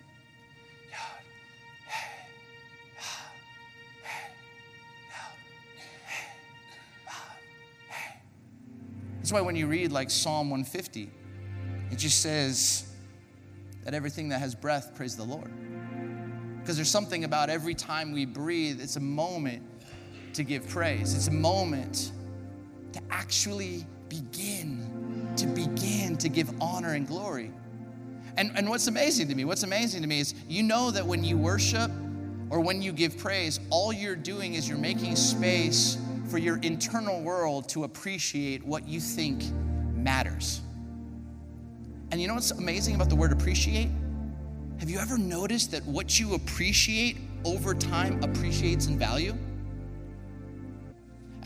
That's 9.27 9.33
why 9.33 9.41
when 9.41 9.57
you 9.57 9.67
read 9.67 9.91
like 9.91 10.09
Psalm 10.09 10.51
150, 10.51 11.11
it 11.91 11.97
just 11.97 12.21
says 12.21 12.86
that 13.87 13.95
everything 13.95 14.31
that 14.31 14.41
has 14.41 14.53
breath, 14.53 14.97
praise 14.97 15.17
the 15.17 15.23
Lord. 15.23 15.49
Because 16.59 16.75
there's 16.75 16.91
something 16.91 17.23
about 17.23 17.51
every 17.51 17.75
time 17.75 18.11
we 18.11 18.27
breathe, 18.27 18.81
it's 18.81 18.97
a 18.97 19.01
moment 19.01 19.63
to 20.35 20.43
give 20.43 20.69
praise. 20.69 21.15
It's 21.15 21.29
a 21.29 21.33
moment 21.33 22.11
to 22.95 23.01
actually 23.11 23.87
begin 24.09 25.33
to 25.37 25.47
begin 25.47 26.17
to 26.17 26.29
give 26.29 26.51
honor 26.61 26.95
and 26.95 27.07
glory. 27.07 27.53
And, 28.37 28.51
and 28.57 28.69
what's 28.69 28.89
amazing 28.89 29.29
to 29.29 29.37
me, 29.37 29.45
what's 29.45 29.63
amazing 29.63 30.03
to 30.03 30.09
me 30.09 30.19
is 30.19 30.35
you 30.49 30.65
know 30.65 30.91
that 30.91 31.07
when 31.07 31.23
you 31.23 31.37
worship 31.37 31.91
or 32.51 32.59
when 32.59 32.83
you 32.83 32.91
give 32.91 33.17
praise, 33.17 33.61
all 33.71 33.93
you're 33.93 34.17
doing 34.17 34.55
is 34.55 34.69
you're 34.69 34.79
making 34.79 35.15
space 35.15 35.97
for 36.29 36.39
your 36.39 36.57
internal 36.59 37.23
world 37.23 37.69
to 37.69 37.85
appreciate 37.85 38.65
what 38.65 38.89
you 38.89 38.99
think 38.99 39.45
matters. 39.95 40.63
And 42.11 42.21
you 42.21 42.29
know 42.29 42.35
what's 42.35 42.53
amazing 42.53 42.95
about 42.95 43.09
the 43.09 43.17
word 43.17 43.33
appreciate? 43.33 43.89
Have 44.79 44.91
you 44.91 44.99
ever 44.99 45.19
noticed 45.19 45.73
that 45.73 45.85
what 45.87 46.21
you 46.21 46.35
appreciate 46.35 47.17
over 47.45 47.75
time 47.75 48.23
appreciates 48.23 48.87
in 48.87 48.99
value? 48.99 49.35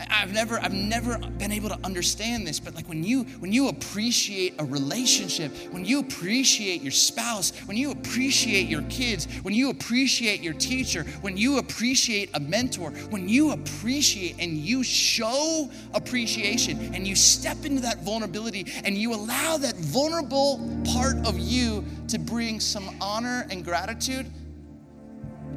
I've 0.09 0.33
never, 0.33 0.59
I've 0.59 0.73
never 0.73 1.17
been 1.17 1.51
able 1.51 1.69
to 1.69 1.79
understand 1.83 2.47
this, 2.47 2.59
but 2.59 2.75
like 2.75 2.87
when 2.87 3.03
you 3.03 3.23
when 3.39 3.51
you 3.51 3.69
appreciate 3.69 4.55
a 4.59 4.65
relationship, 4.65 5.51
when 5.71 5.85
you 5.85 5.99
appreciate 5.99 6.81
your 6.81 6.91
spouse, 6.91 7.51
when 7.65 7.77
you 7.77 7.91
appreciate 7.91 8.67
your 8.67 8.83
kids, 8.83 9.25
when 9.43 9.53
you 9.53 9.69
appreciate 9.69 10.41
your 10.41 10.53
teacher, 10.53 11.03
when 11.21 11.37
you 11.37 11.57
appreciate 11.57 12.29
a 12.33 12.39
mentor, 12.39 12.91
when 13.09 13.27
you 13.27 13.51
appreciate 13.51 14.35
and 14.39 14.57
you 14.57 14.83
show 14.83 15.69
appreciation 15.93 16.93
and 16.93 17.07
you 17.07 17.15
step 17.15 17.65
into 17.65 17.81
that 17.81 18.03
vulnerability 18.03 18.65
and 18.83 18.97
you 18.97 19.13
allow 19.13 19.57
that 19.57 19.75
vulnerable 19.75 20.59
part 20.93 21.15
of 21.25 21.37
you 21.39 21.83
to 22.07 22.19
bring 22.19 22.59
some 22.59 22.95
honor 23.01 23.45
and 23.49 23.63
gratitude, 23.63 24.25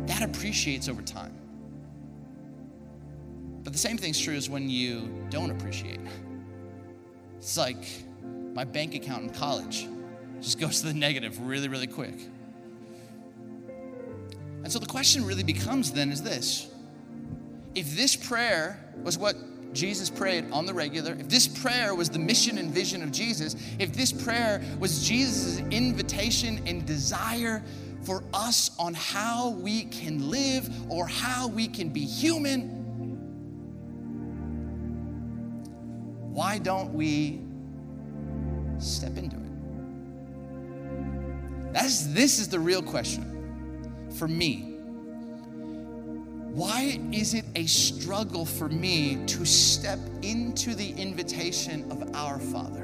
that 0.07 0.23
appreciates 0.23 0.89
over 0.89 1.03
time. 1.03 1.34
But 3.65 3.73
the 3.73 3.79
same 3.79 3.97
thing's 3.97 4.21
true 4.21 4.35
as 4.35 4.49
when 4.49 4.69
you 4.69 5.27
don't 5.31 5.51
appreciate. 5.51 6.01
It's 7.39 7.57
like 7.57 7.85
my 8.55 8.65
bank 8.65 8.95
account 8.95 9.25
in 9.25 9.31
college 9.31 9.89
just 10.41 10.61
goes 10.61 10.81
to 10.83 10.89
the 10.89 10.95
negative 10.95 11.41
really, 11.41 11.69
really 11.69 11.87
quick. 11.87 12.15
And 14.63 14.71
so 14.71 14.79
the 14.79 14.87
question 14.87 15.25
really 15.25 15.43
becomes 15.43 15.93
then 15.93 16.13
is 16.13 16.23
this 16.23 16.71
if 17.75 17.97
this 17.97 18.15
prayer 18.15 18.79
was 19.03 19.19
what 19.19 19.37
Jesus 19.75 20.09
prayed 20.09 20.51
on 20.53 20.67
the 20.67 20.73
regular, 20.73 21.13
if 21.15 21.29
this 21.29 21.49
prayer 21.49 21.95
was 21.95 22.09
the 22.09 22.19
mission 22.19 22.59
and 22.59 22.71
vision 22.71 23.03
of 23.03 23.11
Jesus, 23.11 23.57
if 23.79 23.93
this 23.93 24.13
prayer 24.13 24.63
was 24.79 25.07
Jesus' 25.07 25.59
invitation 25.71 26.63
and 26.67 26.87
desire 26.87 27.63
for 28.05 28.23
us 28.33 28.71
on 28.79 28.95
how 28.95 29.51
we 29.51 29.85
can 29.85 30.31
live 30.31 30.71
or 30.91 31.07
how 31.07 31.49
we 31.49 31.67
can 31.67 31.89
be 31.89 32.05
human, 32.05 32.74
Why 36.35 36.59
don't 36.59 36.93
we 36.93 37.41
step 38.81 39.17
into 39.17 39.37
it? 39.37 39.43
That's, 41.73 42.09
this 42.09 42.41
is 42.41 42.49
the 42.49 42.59
real 42.59 42.83
question 42.83 44.11
for 44.19 44.27
me. 44.27 44.73
Why 46.51 46.99
is 47.13 47.35
it 47.35 47.45
a 47.55 47.67
struggle 47.67 48.45
for 48.45 48.69
me 48.69 49.25
to 49.27 49.45
step 49.45 50.01
into 50.23 50.75
the 50.75 50.91
invitation 50.91 51.89
of 51.93 52.13
our 52.17 52.41
Father? 52.41 52.84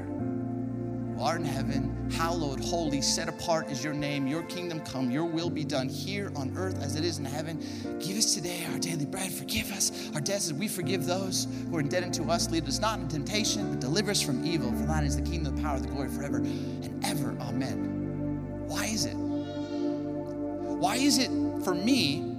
Art 1.21 1.39
in 1.39 1.45
heaven, 1.45 2.09
hallowed, 2.11 2.59
holy, 2.59 3.01
set 3.01 3.29
apart 3.29 3.69
is 3.69 3.83
your 3.83 3.93
name. 3.93 4.27
Your 4.27 4.43
kingdom 4.43 4.79
come, 4.81 5.11
your 5.11 5.25
will 5.25 5.49
be 5.49 5.63
done 5.63 5.87
here 5.87 6.31
on 6.35 6.55
earth 6.57 6.81
as 6.81 6.95
it 6.95 7.05
is 7.05 7.19
in 7.19 7.25
heaven. 7.25 7.59
Give 7.99 8.17
us 8.17 8.33
today 8.33 8.65
our 8.71 8.79
daily 8.79 9.05
bread. 9.05 9.31
Forgive 9.31 9.71
us 9.71 10.11
our 10.13 10.21
debts 10.21 10.47
as 10.47 10.53
we 10.53 10.67
forgive 10.67 11.05
those 11.05 11.47
who 11.69 11.77
are 11.77 11.81
indebted 11.81 12.13
to 12.13 12.23
us. 12.23 12.49
Lead 12.49 12.67
us 12.67 12.79
not 12.79 12.99
into 12.99 13.15
temptation, 13.15 13.69
but 13.69 13.79
deliver 13.79 14.11
us 14.11 14.21
from 14.21 14.45
evil. 14.45 14.71
For 14.71 14.85
thine 14.85 15.03
is 15.03 15.15
the 15.15 15.21
kingdom, 15.21 15.55
the 15.55 15.61
power, 15.61 15.79
the 15.79 15.87
glory 15.87 16.09
forever 16.09 16.37
and 16.37 17.05
ever. 17.05 17.35
Amen. 17.41 18.65
Why 18.67 18.85
is 18.85 19.05
it? 19.05 19.15
Why 19.15 20.95
is 20.95 21.19
it 21.19 21.29
for 21.63 21.75
me 21.75 22.35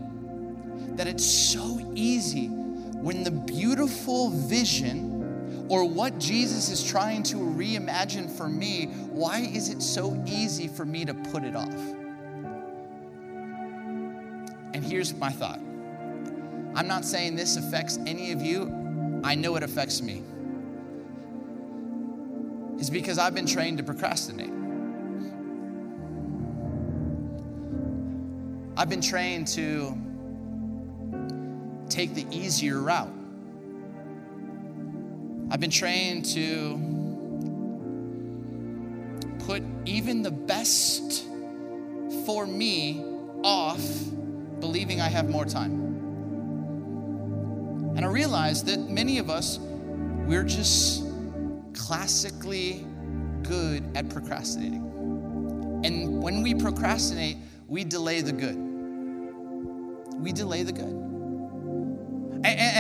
that 0.97 1.07
it's 1.07 1.25
so 1.25 1.81
easy 1.95 2.49
when 2.49 3.25
the 3.25 3.31
beautiful 3.31 4.31
vision 4.31 5.12
or 5.69 5.85
what 5.85 6.19
Jesus 6.19 6.69
is 6.69 6.83
trying 6.83 7.23
to 7.25 7.37
reimagine 7.37 8.31
for 8.31 8.49
me, 8.49 8.87
why 9.11 9.41
is 9.41 9.69
it 9.69 9.83
so 9.83 10.23
easy 10.27 10.69
for 10.69 10.85
me 10.85 11.05
to 11.05 11.15
put 11.15 11.45
it 11.45 11.57
off? 11.57 11.73
And 14.75 14.85
here's 14.85 15.15
my 15.15 15.31
thought 15.31 15.61
I'm 16.75 16.89
not 16.89 17.05
saying 17.05 17.37
this 17.37 17.57
affects 17.57 17.99
any 18.07 18.33
of 18.33 18.43
you, 18.43 19.21
I 19.25 19.35
know 19.35 19.57
it 19.57 19.63
affects 19.63 20.01
me. 20.03 20.23
It's 22.79 22.91
because 22.91 23.19
I've 23.19 23.35
been 23.35 23.47
trained 23.47 23.79
to 23.79 23.85
procrastinate. 23.85 24.51
I've 28.77 28.89
been 28.89 29.03
trained 29.03 29.47
to 29.49 29.97
take 31.89 32.15
the 32.15 32.27
easier 32.31 32.81
route. 32.81 33.13
I've 35.53 35.61
been 35.61 35.71
trained 35.71 36.25
to 36.33 36.79
put 39.41 39.63
even 39.85 40.23
the 40.23 40.31
best 40.31 41.27
for 42.25 42.47
me 42.47 43.05
off, 43.45 43.87
believing 44.61 45.03
I 45.03 45.11
have 45.11 45.29
more 45.29 45.45
time. 45.45 45.73
And 47.97 48.03
I 48.03 48.09
realize 48.09 48.65
that 48.65 48.89
many 48.89 49.19
of 49.19 49.29
us, 49.29 49.59
we're 49.59 50.43
just 50.43 51.05
classically 51.75 52.87
good 53.43 53.85
at 53.95 54.09
procrastinating. 54.09 55.83
And 55.85 56.23
when 56.23 56.41
we 56.41 56.55
procrastinate, 56.55 57.37
we 57.69 57.85
delay 57.85 58.23
the 58.23 58.33
good. 58.33 58.57
We 60.19 60.33
delay 60.33 60.63
the 60.63 60.73
good. 60.73 61.02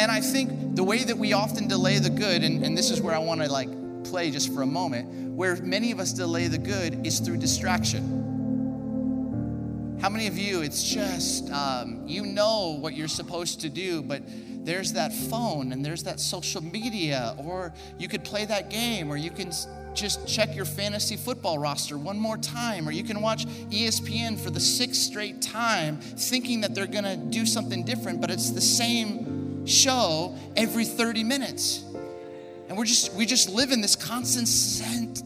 And, 0.02 0.10
I 0.10 0.20
think 0.20 0.74
the 0.74 0.82
way 0.82 1.04
that 1.04 1.16
we 1.16 1.32
often 1.32 1.68
delay 1.68 2.00
the 2.00 2.10
good, 2.10 2.42
and, 2.42 2.64
and 2.64 2.76
this 2.76 2.90
is 2.90 3.00
where 3.00 3.14
I 3.14 3.18
want 3.18 3.40
to 3.40 3.46
like 3.46 3.68
play 4.02 4.32
just 4.32 4.52
for 4.52 4.62
a 4.62 4.66
moment, 4.66 5.36
where 5.36 5.54
many 5.62 5.92
of 5.92 6.00
us 6.00 6.12
delay 6.12 6.48
the 6.48 6.58
good 6.58 7.06
is 7.06 7.20
through 7.20 7.36
distraction. 7.36 8.18
How 10.02 10.08
many 10.08 10.26
of 10.26 10.36
you, 10.36 10.62
it's 10.62 10.82
just, 10.82 11.48
um, 11.52 12.02
you 12.04 12.26
know 12.26 12.78
what 12.80 12.94
you're 12.96 13.06
supposed 13.06 13.60
to 13.60 13.68
do, 13.68 14.02
but 14.02 14.24
there's 14.64 14.92
that 14.94 15.12
phone 15.12 15.70
and 15.70 15.86
there's 15.86 16.02
that 16.02 16.18
social 16.18 16.64
media, 16.64 17.36
or 17.38 17.72
you 17.96 18.08
could 18.08 18.24
play 18.24 18.44
that 18.44 18.70
game, 18.70 19.08
or 19.08 19.16
you 19.16 19.30
can 19.30 19.52
just 19.94 20.26
check 20.26 20.56
your 20.56 20.64
fantasy 20.64 21.16
football 21.16 21.60
roster 21.60 21.96
one 21.96 22.18
more 22.18 22.38
time, 22.38 22.88
or 22.88 22.90
you 22.90 23.04
can 23.04 23.20
watch 23.20 23.46
ESPN 23.70 24.36
for 24.36 24.50
the 24.50 24.58
sixth 24.58 25.00
straight 25.00 25.40
time, 25.40 25.98
thinking 26.00 26.62
that 26.62 26.74
they're 26.74 26.88
gonna 26.88 27.16
do 27.16 27.46
something 27.46 27.84
different, 27.84 28.20
but 28.20 28.32
it's 28.32 28.50
the 28.50 28.60
same 28.60 29.41
show 29.64 30.36
every 30.56 30.84
30 30.84 31.24
minutes. 31.24 31.84
And 32.68 32.76
we're 32.76 32.84
just, 32.84 33.12
we 33.14 33.26
just 33.26 33.48
live 33.48 33.70
in 33.70 33.80
this 33.80 33.96
constant 33.96 35.22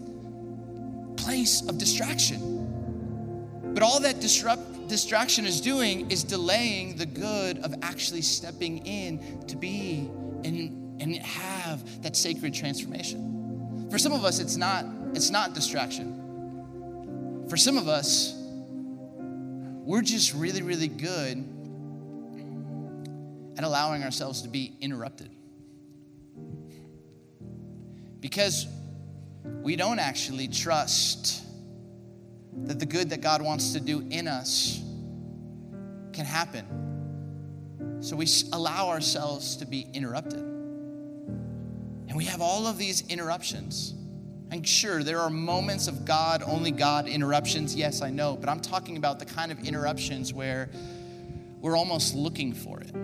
place 1.16 1.62
of 1.68 1.78
distraction. 1.78 3.72
But 3.74 3.82
all 3.82 4.00
that 4.00 4.20
disrupt, 4.20 4.88
distraction 4.88 5.46
is 5.46 5.60
doing 5.60 6.10
is 6.10 6.24
delaying 6.24 6.96
the 6.96 7.06
good 7.06 7.58
of 7.58 7.74
actually 7.82 8.22
stepping 8.22 8.78
in 8.86 9.44
to 9.46 9.56
be 9.56 10.08
and, 10.44 11.00
and 11.00 11.16
have 11.16 12.02
that 12.02 12.16
sacred 12.16 12.54
transformation. 12.54 13.88
For 13.90 13.98
some 13.98 14.12
of 14.12 14.24
us, 14.24 14.38
it's 14.38 14.56
not, 14.56 14.84
it's 15.14 15.30
not 15.30 15.54
distraction. 15.54 17.44
For 17.48 17.56
some 17.56 17.76
of 17.76 17.86
us, 17.86 18.34
we're 19.84 20.02
just 20.02 20.34
really, 20.34 20.62
really 20.62 20.88
good 20.88 21.44
at 23.56 23.64
allowing 23.64 24.02
ourselves 24.02 24.42
to 24.42 24.48
be 24.48 24.76
interrupted. 24.80 25.30
Because 28.20 28.66
we 29.62 29.76
don't 29.76 29.98
actually 29.98 30.48
trust 30.48 31.42
that 32.64 32.78
the 32.78 32.86
good 32.86 33.10
that 33.10 33.20
God 33.20 33.42
wants 33.42 33.72
to 33.72 33.80
do 33.80 34.06
in 34.10 34.28
us 34.28 34.80
can 36.12 36.24
happen. 36.24 37.98
So 38.00 38.16
we 38.16 38.26
allow 38.52 38.88
ourselves 38.88 39.56
to 39.56 39.66
be 39.66 39.86
interrupted. 39.92 40.40
And 40.40 42.16
we 42.16 42.24
have 42.24 42.40
all 42.40 42.66
of 42.66 42.78
these 42.78 43.06
interruptions. 43.08 43.94
And 44.50 44.66
sure, 44.66 45.02
there 45.02 45.20
are 45.20 45.30
moments 45.30 45.88
of 45.88 46.04
God, 46.04 46.42
only 46.46 46.70
God 46.70 47.08
interruptions. 47.08 47.74
Yes, 47.74 48.00
I 48.00 48.10
know. 48.10 48.36
But 48.36 48.48
I'm 48.48 48.60
talking 48.60 48.96
about 48.96 49.18
the 49.18 49.24
kind 49.24 49.50
of 49.50 49.58
interruptions 49.60 50.32
where 50.32 50.70
we're 51.60 51.76
almost 51.76 52.14
looking 52.14 52.52
for 52.52 52.80
it. 52.80 52.94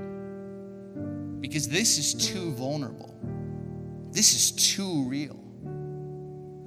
Because 1.42 1.68
this 1.68 1.98
is 1.98 2.14
too 2.14 2.52
vulnerable, 2.52 3.14
this 4.12 4.32
is 4.32 4.52
too 4.52 5.02
real. 5.08 5.38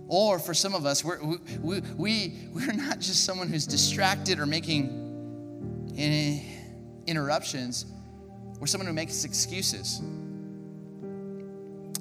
Or 0.07 0.38
for 0.38 0.53
some 0.53 0.75
of 0.75 0.85
us, 0.85 1.03
we're, 1.03 1.19
we, 1.61 1.81
we, 1.97 2.49
we're 2.53 2.73
not 2.73 2.99
just 2.99 3.25
someone 3.25 3.47
who's 3.47 3.65
distracted 3.65 4.38
or 4.38 4.45
making 4.45 5.93
any 5.97 6.45
interruptions, 7.07 7.85
we're 8.59 8.67
someone 8.67 8.85
who 8.85 8.93
makes 8.93 9.23
excuses. 9.23 9.99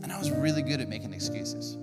And 0.03 0.13
I 0.13 0.19
was 0.19 0.31
really 0.31 0.63
good 0.63 0.81
at 0.81 0.89
making 0.89 1.15
excuses. 1.15 1.79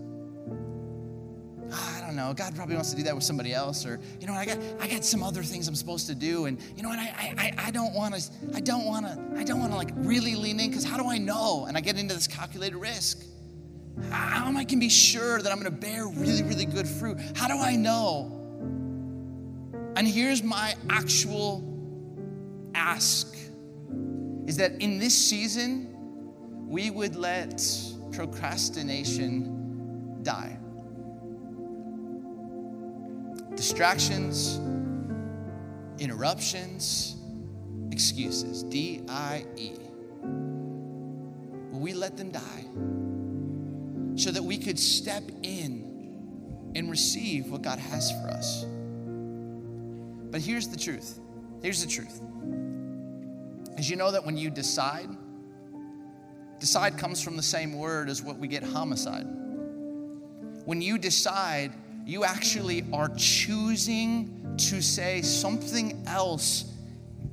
Don't 2.11 2.17
know. 2.17 2.33
God 2.33 2.53
probably 2.57 2.75
wants 2.75 2.89
to 2.89 2.97
do 2.97 3.03
that 3.03 3.15
with 3.15 3.23
somebody 3.23 3.53
else, 3.53 3.85
or 3.85 4.01
you 4.19 4.27
know, 4.27 4.33
I 4.33 4.45
got 4.45 4.57
I 4.81 4.89
got 4.89 5.05
some 5.05 5.23
other 5.23 5.43
things 5.43 5.69
I'm 5.69 5.75
supposed 5.75 6.07
to 6.07 6.15
do, 6.15 6.43
and 6.43 6.61
you 6.75 6.83
know 6.83 6.89
what? 6.89 6.99
I 6.99 7.33
I, 7.37 7.53
I 7.67 7.71
don't 7.71 7.93
want 7.93 8.15
to 8.15 8.29
I 8.53 8.59
don't 8.59 8.83
want 8.83 9.05
to 9.05 9.17
I 9.37 9.45
don't 9.45 9.61
want 9.61 9.71
to 9.71 9.77
like 9.77 9.91
really 9.95 10.35
lean 10.35 10.59
in 10.59 10.71
because 10.71 10.83
how 10.83 10.97
do 10.97 11.07
I 11.07 11.17
know? 11.17 11.67
And 11.69 11.77
I 11.77 11.79
get 11.79 11.97
into 11.97 12.13
this 12.13 12.27
calculated 12.27 12.75
risk. 12.75 13.23
How 14.09 14.45
am 14.45 14.57
I 14.57 14.65
can 14.65 14.77
be 14.77 14.89
sure 14.89 15.41
that 15.41 15.53
I'm 15.53 15.57
going 15.57 15.73
to 15.73 15.79
bear 15.79 16.05
really, 16.05 16.43
really 16.43 16.65
good 16.65 16.85
fruit? 16.85 17.17
How 17.33 17.47
do 17.47 17.53
I 17.53 17.77
know? 17.77 18.37
And 19.95 20.05
here's 20.05 20.43
my 20.43 20.75
actual 20.89 21.63
ask 22.75 23.33
is 24.47 24.57
that 24.57 24.81
in 24.81 24.99
this 24.99 25.17
season, 25.17 26.67
we 26.67 26.89
would 26.89 27.15
let 27.15 27.63
procrastination 28.11 30.19
die. 30.23 30.57
Distractions, 33.61 34.59
interruptions, 35.99 37.15
excuses. 37.91 38.63
D 38.63 39.03
I 39.07 39.45
E. 39.55 39.73
We 41.71 41.93
let 41.93 42.17
them 42.17 42.31
die? 42.31 42.65
so 44.15 44.31
that 44.31 44.43
we 44.43 44.57
could 44.57 44.79
step 44.79 45.23
in 45.43 46.71
and 46.75 46.89
receive 46.89 47.51
what 47.51 47.61
God 47.61 47.77
has 47.77 48.11
for 48.11 48.29
us. 48.29 48.65
But 50.31 50.41
here's 50.41 50.67
the 50.67 50.77
truth. 50.77 51.19
Here's 51.61 51.83
the 51.83 51.89
truth. 51.89 52.19
As 53.77 53.89
you 53.89 53.95
know 53.95 54.11
that 54.11 54.25
when 54.25 54.37
you 54.37 54.49
decide, 54.49 55.07
decide 56.59 56.97
comes 56.97 57.21
from 57.21 57.37
the 57.37 57.43
same 57.43 57.77
word 57.77 58.09
as 58.09 58.23
what 58.23 58.37
we 58.37 58.47
get 58.47 58.63
homicide. 58.63 59.25
When 60.65 60.81
you 60.81 60.97
decide, 60.97 61.73
you 62.05 62.23
actually 62.23 62.85
are 62.91 63.09
choosing 63.15 64.55
to 64.57 64.81
say 64.81 65.21
something 65.21 66.03
else 66.07 66.75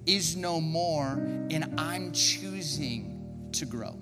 is 0.06 0.36
no 0.36 0.60
more, 0.60 1.12
and 1.50 1.74
I'm 1.78 2.12
choosing 2.12 3.48
to 3.52 3.66
grow. 3.66 3.98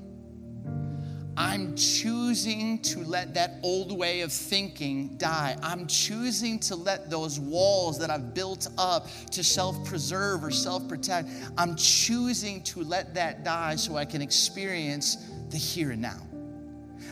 I'm 1.39 1.77
choosing 1.77 2.79
to 2.83 3.01
let 3.01 3.35
that 3.35 3.57
old 3.63 3.97
way 3.97 4.23
of 4.23 4.33
thinking 4.33 5.19
die. 5.19 5.57
I'm 5.63 5.87
choosing 5.87 6.59
to 6.61 6.77
let 6.77 7.11
those 7.11 7.39
walls 7.39 7.99
that 7.99 8.09
I've 8.09 8.33
built 8.33 8.69
up 8.79 9.07
to 9.33 9.45
self 9.45 9.85
preserve 9.85 10.43
or 10.45 10.51
self 10.51 10.89
protect, 10.89 11.29
I'm 11.59 11.77
choosing 11.77 12.63
to 12.65 12.83
let 12.83 13.15
that 13.15 13.45
die 13.45 13.77
so 13.77 13.97
I 13.97 14.07
can 14.07 14.23
experience 14.23 15.29
the 15.51 15.59
here 15.59 15.91
and 15.91 16.01
now. 16.01 16.23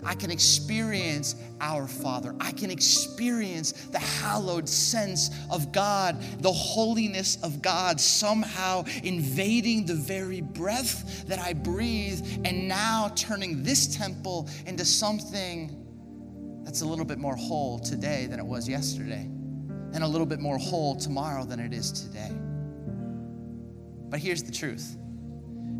I 0.05 0.15
can 0.15 0.31
experience 0.31 1.35
our 1.61 1.87
Father. 1.87 2.35
I 2.41 2.53
can 2.53 2.71
experience 2.71 3.73
the 3.73 3.99
hallowed 3.99 4.69
sense 4.69 5.31
of 5.51 5.73
God, 5.73 6.21
the 6.41 6.53
holiness 6.53 7.43
of 7.43 7.63
God 7.63 8.01
somehow 8.01 8.85
invading 9.03 9.87
the 9.87 9.95
very 9.95 10.41
breath 10.41 11.27
that 11.27 11.39
I 11.39 11.55
breathe, 11.55 12.21
and 12.45 12.69
now 12.69 13.11
turning 13.17 13.63
this 13.63 13.97
temple 13.97 14.49
into 14.67 14.85
something 14.85 15.81
that's 16.65 16.83
a 16.83 16.87
little 16.87 17.05
bit 17.05 17.19
more 17.19 17.37
whole 17.37 17.79
today 17.79 18.27
than 18.27 18.39
it 18.39 18.47
was 18.47 18.69
yesterday, 18.69 19.23
and 19.23 20.03
a 20.03 20.09
little 20.09 20.27
bit 20.27 20.41
more 20.41 20.59
whole 20.59 20.97
tomorrow 20.97 21.45
than 21.45 21.61
it 21.61 21.73
is 21.73 21.93
today. 21.93 22.33
But 24.11 24.21
here's 24.21 24.43
the 24.43 24.53
truth 24.53 24.97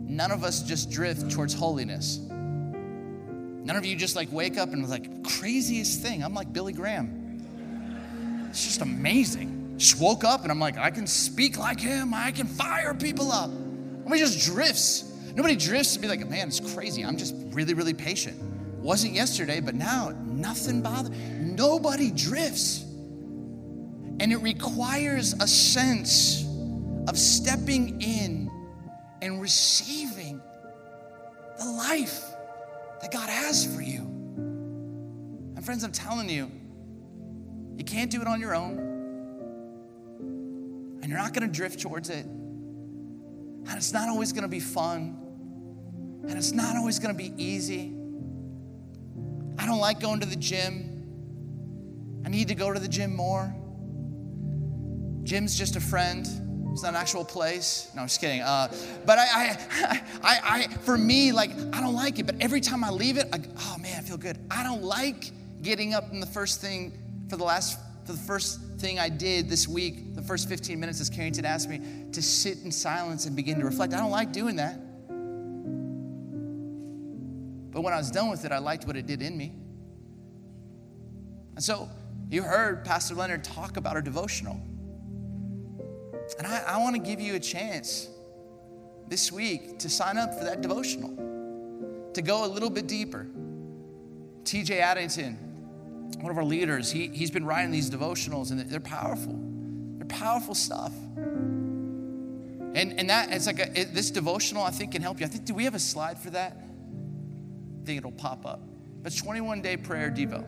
none 0.07 0.31
of 0.31 0.45
us 0.45 0.63
just 0.63 0.91
drift 0.91 1.31
towards 1.31 1.55
holiness. 1.55 2.21
None 3.65 3.77
of 3.77 3.87
you 3.87 3.97
just 3.97 4.15
like 4.15 4.31
wake 4.31 4.59
up 4.59 4.73
and 4.73 4.83
was 4.83 4.91
like, 4.91 5.25
craziest 5.25 6.03
thing. 6.03 6.23
I'm 6.23 6.35
like 6.35 6.53
Billy 6.53 6.75
Graham. 6.75 8.47
It's 8.51 8.65
just 8.65 8.83
amazing. 8.83 9.75
Just 9.79 9.99
woke 9.99 10.23
up 10.23 10.43
and 10.43 10.53
I'm 10.53 10.61
like, 10.61 10.77
I 10.77 10.91
can 10.91 11.07
speak 11.07 11.59
like 11.59 11.81
him. 11.81 12.13
I 12.13 12.31
can 12.31 12.47
fire 12.47 12.95
people 12.95 13.33
up. 13.33 13.51
Nobody 13.51 14.21
just 14.21 14.45
drifts. 14.45 15.11
Nobody 15.35 15.57
drifts 15.57 15.95
to 15.95 15.99
be 15.99 16.09
like, 16.09 16.29
man, 16.29 16.49
it's 16.49 16.61
crazy. 16.75 17.05
I'm 17.05 17.17
just 17.17 17.35
really, 17.53 17.73
really 17.75 17.95
patient. 17.95 18.39
Wasn't 18.83 19.15
yesterday, 19.15 19.61
but 19.61 19.75
now 19.75 20.13
nothing 20.25 20.83
bothers. 20.83 21.17
Nobody 21.41 22.11
drifts. 22.11 22.83
And 24.21 24.31
it 24.31 24.43
requires 24.43 25.33
a 25.41 25.49
sense 25.49 26.45
of 27.09 27.19
stepping 27.19 28.01
in 28.03 28.51
and 29.23 29.41
receiving 29.41 30.41
the 31.59 31.65
life 31.65 32.34
that 33.05 33.13
God 33.13 33.29
has 33.29 33.67
for 33.67 33.83
you. 33.83 34.01
And 35.57 35.63
friends, 35.63 35.85
I'm 35.85 35.93
telling 35.93 36.31
you, 36.31 36.51
you 37.77 37.85
can't 37.85 38.11
do 38.11 38.23
it 38.23 38.27
on 38.27 38.41
your 38.41 38.55
own. 38.55 38.79
And 41.03 41.11
you're 41.11 41.19
not 41.19 41.35
going 41.35 41.47
to 41.47 41.55
drift 41.55 41.81
towards 41.81 42.09
it. 42.09 42.25
And 42.25 43.71
it's 43.77 43.93
not 43.93 44.09
always 44.09 44.33
going 44.33 44.45
to 44.45 44.49
be 44.49 44.61
fun. 44.61 45.19
And 46.27 46.33
it's 46.39 46.53
not 46.53 46.77
always 46.77 46.99
going 46.99 47.15
to 47.15 47.23
be 47.23 47.35
easy. 47.37 47.95
I 49.59 49.67
don't 49.67 49.81
like 49.81 50.01
going 50.01 50.21
to 50.21 50.27
the 50.27 50.37
gym. 50.37 52.23
I 52.25 52.31
need 52.31 52.49
to 52.49 52.55
go 52.55 52.73
to 52.73 52.81
the 52.81 52.89
gym 52.89 53.15
more. 53.15 53.55
Jim's 55.25 55.59
just 55.59 55.77
a 55.77 55.81
friend. 55.81 56.27
It's 56.75 56.83
not 56.83 56.89
an 56.89 56.97
actual 56.97 57.25
place. 57.25 57.89
No, 57.95 58.01
I'm 58.01 58.09
just 58.09 58.21
kidding. 58.21 58.41
Uh, 58.41 58.67
but 59.07 59.17
I, 59.17 59.23
I, 59.23 60.03
I, 60.25 60.41
I, 60.43 60.67
for 60.79 60.99
me, 60.99 61.31
like, 61.31 61.53
I 61.73 61.81
don't 61.81 61.95
like 61.95 62.19
it. 62.19 62.27
But 62.27 62.35
every 62.41 62.61
time 62.61 62.83
I 62.83 62.91
leave 62.91 63.17
it, 63.17 63.29
I, 63.33 63.39
oh 63.61 63.77
man, 63.79 63.97
I 63.97 64.01
feel 64.01 64.17
good. 64.17 64.37
I 64.51 64.65
don't 64.65 64.83
like 64.83 65.31
getting 65.63 65.95
up 65.95 66.11
in 66.11 66.19
the 66.19 66.27
first 66.27 66.61
thing 66.61 66.99
for 67.29 67.37
the 67.37 67.45
last, 67.45 67.79
for 68.05 68.11
the 68.11 68.19
first 68.19 68.61
thing 68.79 68.99
I 68.99 69.09
did 69.09 69.49
this 69.49 69.69
week, 69.69 70.17
the 70.17 70.23
first 70.23 70.49
15 70.49 70.81
minutes, 70.81 71.01
as 71.01 71.09
Carrington 71.09 71.45
asked 71.45 71.69
me, 71.69 71.81
to 72.11 72.21
sit 72.21 72.59
in 72.65 72.73
silence 72.73 73.27
and 73.27 73.37
begin 73.37 73.61
to 73.61 73.65
reflect. 73.65 73.95
I 73.95 73.99
don't 73.99 74.11
like 74.11 74.33
doing 74.33 74.57
that. 74.57 74.75
But 77.71 77.83
when 77.83 77.93
I 77.93 77.99
was 77.99 78.11
done 78.11 78.31
with 78.31 78.45
it, 78.45 78.51
I 78.51 78.59
liked 78.59 78.85
what 78.85 78.97
it 78.97 79.07
did 79.07 79.23
in 79.23 79.39
me. 79.39 79.53
And 81.55 81.63
so 81.63 81.89
you 82.31 82.43
heard 82.43 82.85
Pastor 82.85 83.15
Leonard 83.15 83.45
talk 83.45 83.77
about 83.77 83.95
our 83.95 84.03
devotional. 84.03 84.61
And 86.39 86.47
I, 86.47 86.63
I 86.67 86.79
want 86.79 86.97
to 86.97 87.03
give 87.03 87.21
you 87.21 87.35
a 87.35 87.41
chance 87.41 88.09
this 89.09 89.31
week 89.31 89.79
to 89.81 89.89
sign 89.89 90.17
up 90.17 90.35
for 90.35 90.45
that 90.45 90.61
devotional, 90.61 91.11
to 92.15 92.23
go 92.23 92.45
a 92.45 92.49
little 92.49 92.71
bit 92.71 92.87
deeper. 92.87 93.27
TJ 94.45 94.81
Addington, 94.81 95.35
one 96.21 96.31
of 96.31 96.39
our 96.39 96.45
leaders, 96.45 96.91
he, 96.91 97.09
he's 97.09 97.31
been 97.31 97.45
writing 97.45 97.71
these 97.71 97.91
devotionals 97.91 98.51
and 98.51 98.61
they're 98.61 98.81
powerful. 98.81 99.39
They're 99.97 100.07
powerful 100.07 100.55
stuff. 100.55 100.93
And, 102.75 102.99
and 102.99 103.09
that, 103.09 103.33
it's 103.33 103.47
like 103.47 103.61
a, 103.61 103.81
it, 103.81 103.95
this 103.95 104.11
devotional, 104.11 104.63
I 104.63 104.71
think, 104.71 104.93
can 104.93 105.03
help 105.03 105.21
you. 105.21 105.27
I 105.27 105.29
think, 105.29 105.45
do 105.45 105.55
we 105.55 105.65
have 105.65 105.75
a 105.75 105.79
slide 105.79 106.19
for 106.19 106.31
that? 106.31 106.57
I 106.57 107.87
think 107.87 107.99
it'll 107.99 108.13
pop 108.13 108.45
up. 108.45 108.61
But 109.03 109.17
21 109.17 109.63
day 109.63 109.77
prayer 109.77 110.11
Devo. 110.11 110.45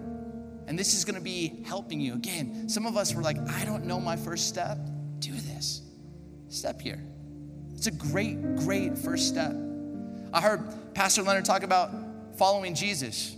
And 0.66 0.77
this 0.77 0.95
is 0.95 1.05
going 1.05 1.14
to 1.14 1.20
be 1.20 1.62
helping 1.64 2.01
you. 2.01 2.14
Again, 2.14 2.68
some 2.68 2.87
of 2.87 2.97
us 2.97 3.14
were 3.14 3.22
like, 3.22 3.39
I 3.49 3.64
don't 3.64 3.85
know 3.85 4.01
my 4.01 4.16
first 4.16 4.49
step 4.49 4.79
do 5.19 5.33
this. 5.33 5.83
Step 6.49 6.81
here. 6.81 7.03
It's 7.75 7.87
a 7.87 7.91
great, 7.91 8.57
great 8.57 8.97
first 8.97 9.29
step. 9.29 9.55
I 10.33 10.41
heard 10.41 10.95
Pastor 10.95 11.23
Leonard 11.23 11.45
talk 11.45 11.62
about 11.62 11.91
following 12.37 12.75
Jesus. 12.75 13.37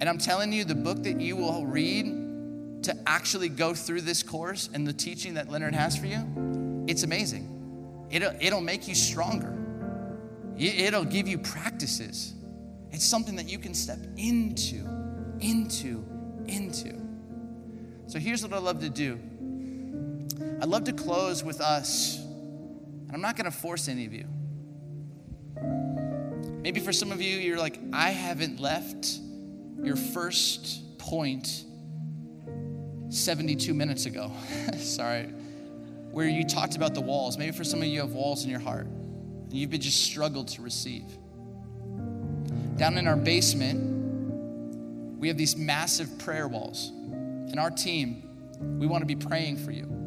And 0.00 0.08
I'm 0.08 0.18
telling 0.18 0.52
you, 0.52 0.64
the 0.64 0.74
book 0.74 1.02
that 1.04 1.20
you 1.20 1.36
will 1.36 1.66
read 1.66 2.82
to 2.82 2.96
actually 3.06 3.48
go 3.48 3.74
through 3.74 4.02
this 4.02 4.22
course 4.22 4.68
and 4.72 4.86
the 4.86 4.92
teaching 4.92 5.34
that 5.34 5.50
Leonard 5.50 5.74
has 5.74 5.96
for 5.96 6.06
you, 6.06 6.84
it's 6.86 7.02
amazing. 7.02 8.06
It'll, 8.10 8.32
it'll 8.40 8.60
make 8.60 8.86
you 8.86 8.94
stronger, 8.94 9.56
it'll 10.56 11.04
give 11.04 11.26
you 11.26 11.38
practices. 11.38 12.34
It's 12.92 13.04
something 13.04 13.36
that 13.36 13.48
you 13.48 13.58
can 13.58 13.74
step 13.74 13.98
into, 14.16 14.86
into, 15.40 16.04
into. 16.46 16.94
So 18.06 18.18
here's 18.18 18.42
what 18.42 18.52
I 18.52 18.58
love 18.58 18.80
to 18.80 18.88
do 18.88 19.18
I'd 20.60 20.68
love 20.68 20.84
to 20.84 20.92
close 20.92 21.44
with 21.44 21.60
us, 21.60 22.18
and 22.18 23.10
I'm 23.12 23.20
not 23.20 23.36
going 23.36 23.50
to 23.50 23.56
force 23.56 23.88
any 23.88 24.06
of 24.06 24.14
you. 24.14 24.26
Maybe 26.62 26.80
for 26.80 26.92
some 26.92 27.12
of 27.12 27.20
you, 27.20 27.36
you're 27.36 27.58
like, 27.58 27.78
I 27.92 28.10
haven't 28.10 28.58
left 28.58 29.18
your 29.82 29.96
first 29.96 30.98
point 30.98 31.64
72 33.08 33.74
minutes 33.74 34.06
ago. 34.06 34.32
Sorry. 34.78 35.24
Where 36.10 36.26
you 36.26 36.44
talked 36.44 36.74
about 36.74 36.94
the 36.94 37.02
walls. 37.02 37.36
Maybe 37.36 37.52
for 37.52 37.64
some 37.64 37.80
of 37.80 37.86
you, 37.86 37.92
you 37.92 38.00
have 38.00 38.12
walls 38.12 38.44
in 38.44 38.50
your 38.50 38.60
heart, 38.60 38.86
and 38.86 39.52
you've 39.52 39.70
been 39.70 39.80
just 39.80 40.04
struggled 40.04 40.48
to 40.48 40.62
receive. 40.62 41.04
Down 42.76 42.98
in 42.98 43.06
our 43.06 43.16
basement, 43.16 45.18
we 45.18 45.28
have 45.28 45.36
these 45.36 45.56
massive 45.56 46.18
prayer 46.18 46.48
walls. 46.48 46.88
And 46.88 47.60
our 47.60 47.70
team, 47.70 48.22
we 48.78 48.86
want 48.86 49.02
to 49.02 49.06
be 49.06 49.16
praying 49.16 49.58
for 49.58 49.70
you. 49.70 50.05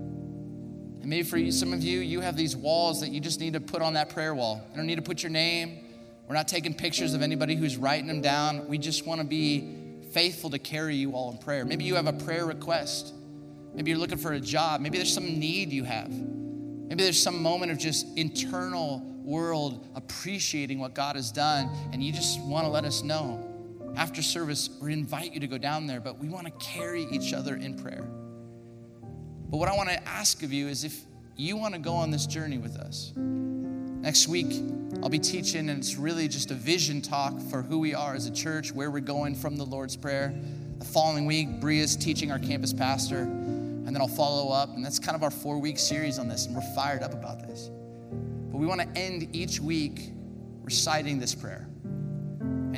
And 1.02 1.10
maybe 1.10 1.24
for 1.24 1.38
you, 1.38 1.52
some 1.52 1.74
of 1.74 1.82
you, 1.82 2.00
you 2.00 2.20
have 2.22 2.36
these 2.36 2.56
walls 2.56 3.02
that 3.02 3.10
you 3.10 3.20
just 3.20 3.40
need 3.40 3.54
to 3.54 3.60
put 3.60 3.82
on 3.82 3.94
that 3.94 4.10
prayer 4.10 4.36
wall. 4.36 4.62
You 4.72 4.78
don't 4.78 4.86
need 4.86 4.98
to 4.98 5.02
put 5.02 5.24
your 5.24 5.32
name. 5.32 5.80
We're 6.28 6.36
not 6.36 6.48
taking 6.48 6.74
pictures 6.74 7.14
of 7.14 7.22
anybody 7.22 7.56
who's 7.56 7.78
writing 7.78 8.08
them 8.08 8.22
down. 8.22 8.68
We 8.68 8.78
just 8.78 9.06
want 9.06 9.22
to 9.22 9.26
be 9.26 9.76
faithful 10.12 10.50
to 10.52 10.60
carry 10.60 10.96
you 10.96 11.14
all 11.14 11.32
in 11.32 11.38
prayer. 11.38 11.66
Maybe 11.66 11.86
you 11.86 11.96
have 11.96 12.08
a 12.08 12.14
prayer 12.14 12.46
request. 12.46 13.14
Maybe 13.74 13.92
you're 13.92 14.00
looking 14.00 14.18
for 14.18 14.34
a 14.34 14.40
job. 14.40 14.82
Maybe 14.82 14.98
there's 14.98 15.14
some 15.14 15.40
need 15.40 15.72
you 15.72 15.84
have. 15.86 16.10
Maybe 16.10 17.04
there's 17.04 17.22
some 17.22 17.42
moment 17.42 17.72
of 17.72 17.78
just 17.78 18.06
internal 18.18 19.00
world 19.24 19.88
appreciating 19.96 20.80
what 20.80 20.96
God 20.96 21.16
has 21.16 21.32
done, 21.32 21.70
and 21.94 22.04
you 22.04 22.12
just 22.12 22.42
want 22.42 22.66
to 22.66 22.70
let 22.70 22.84
us 22.84 23.04
know. 23.04 23.46
After 23.96 24.22
service, 24.22 24.70
we 24.82 24.94
invite 24.94 25.34
you 25.34 25.40
to 25.40 25.48
go 25.48 25.58
down 25.58 25.88
there, 25.88 26.00
but 26.00 26.20
we 26.20 26.30
want 26.30 26.46
to 26.46 26.66
carry 26.66 27.04
each 27.12 27.34
other 27.34 27.56
in 27.56 27.78
prayer. 27.78 28.08
But 29.50 29.58
what 29.58 29.68
I 29.68 29.76
want 29.76 29.90
to 29.90 30.08
ask 30.08 30.44
of 30.44 30.54
you 30.54 30.68
is 30.68 30.84
if 30.84 31.02
you 31.40 31.56
want 31.56 31.74
to 31.74 31.80
go 31.80 31.94
on 31.94 32.12
this 32.12 32.28
journey 32.28 32.58
with 32.58 32.76
us. 32.76 33.14
Next 33.16 34.28
week, 34.28 34.62
I'll 35.02 35.10
be 35.10 35.20
teaching, 35.20 35.70
and 35.70 35.80
it's 35.80 35.96
really 35.96 36.28
just 36.28 36.52
a 36.52 36.54
vision 36.54 37.02
talk 37.02 37.40
for 37.50 37.62
who 37.62 37.80
we 37.80 37.94
are 37.94 38.14
as 38.14 38.26
a 38.26 38.32
church, 38.32 38.74
where 38.74 38.92
we're 38.92 39.00
going 39.00 39.36
from 39.36 39.56
the 39.56 39.64
Lord's 39.64 39.96
Prayer. 39.96 40.34
The 40.80 40.86
following 40.86 41.26
week, 41.26 41.62
Bria's 41.62 41.96
teaching 41.96 42.30
our 42.30 42.40
campus 42.40 42.74
pastor, 42.74 43.20
and 43.20 43.88
then 43.88 44.02
I'll 44.02 44.10
follow 44.10 44.52
up. 44.52 44.76
And 44.76 44.84
that's 44.84 45.00
kind 45.00 45.16
of 45.16 45.24
our 45.24 45.32
four 45.32 45.60
week 45.60 45.80
series 45.80 46.20
on 46.20 46.28
this, 46.28 46.46
and 46.46 46.54
we're 46.54 46.76
fired 46.76 47.04
up 47.04 47.14
about 47.14 47.40
this. 47.40 47.72
But 48.52 48.58
we 48.58 48.68
want 48.68 48.82
to 48.82 49.00
end 49.00 49.34
each 49.34 49.62
week 49.62 50.12
reciting 50.64 51.20
this 51.20 51.34
prayer. 51.34 51.69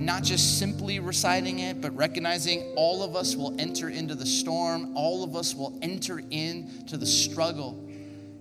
And 0.02 0.08
not 0.08 0.24
just 0.24 0.58
simply 0.58 1.00
reciting 1.00 1.60
it, 1.60 1.80
but 1.80 1.96
recognizing 1.96 2.74
all 2.76 3.04
of 3.04 3.16
us 3.16 3.36
will 3.36 3.56
enter 3.62 3.88
into 3.88 4.16
the 4.16 4.26
storm, 4.26 4.98
all 4.98 5.24
of 5.24 5.36
us 5.36 5.54
will 5.54 5.78
enter 5.84 6.24
into 6.32 6.98
the 6.98 7.06
struggle, 7.06 7.78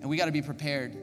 and 0.00 0.08
we 0.08 0.16
got 0.16 0.24
to 0.24 0.32
be 0.32 0.40
prepared. 0.40 0.94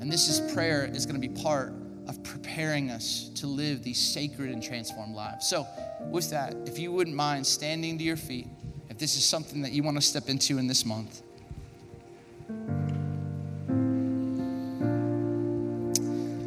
And 0.00 0.12
this 0.12 0.28
is 0.28 0.52
prayer 0.52 0.84
is 0.84 1.06
going 1.06 1.18
to 1.18 1.26
be 1.26 1.34
part 1.34 1.72
of 2.08 2.22
preparing 2.22 2.90
us 2.90 3.30
to 3.36 3.46
live 3.46 3.82
these 3.82 3.98
sacred 3.98 4.50
and 4.50 4.62
transformed 4.62 5.14
lives. 5.14 5.48
So, 5.48 5.66
with 6.10 6.28
that, 6.28 6.54
if 6.66 6.78
you 6.78 6.92
wouldn't 6.92 7.16
mind 7.16 7.46
standing 7.46 7.96
to 7.96 8.04
your 8.04 8.18
feet, 8.18 8.48
if 8.90 8.98
this 8.98 9.16
is 9.16 9.24
something 9.24 9.62
that 9.62 9.72
you 9.72 9.82
want 9.82 9.96
to 9.96 10.02
step 10.02 10.28
into 10.28 10.58
in 10.58 10.66
this 10.66 10.84
month. 10.84 11.22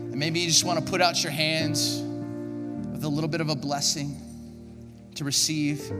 And 0.03 0.19
maybe 0.19 0.39
you 0.39 0.45
just 0.45 0.65
want 0.65 0.86
to 0.86 0.86
put 0.86 1.01
out 1.01 1.23
your 1.23 1.31
hands 1.31 2.03
with 3.04 3.12
a 3.12 3.16
little 3.16 3.30
bit 3.30 3.41
of 3.41 3.49
a 3.49 3.56
blessing 3.56 4.16
to 5.14 5.26
receive, 5.26 5.91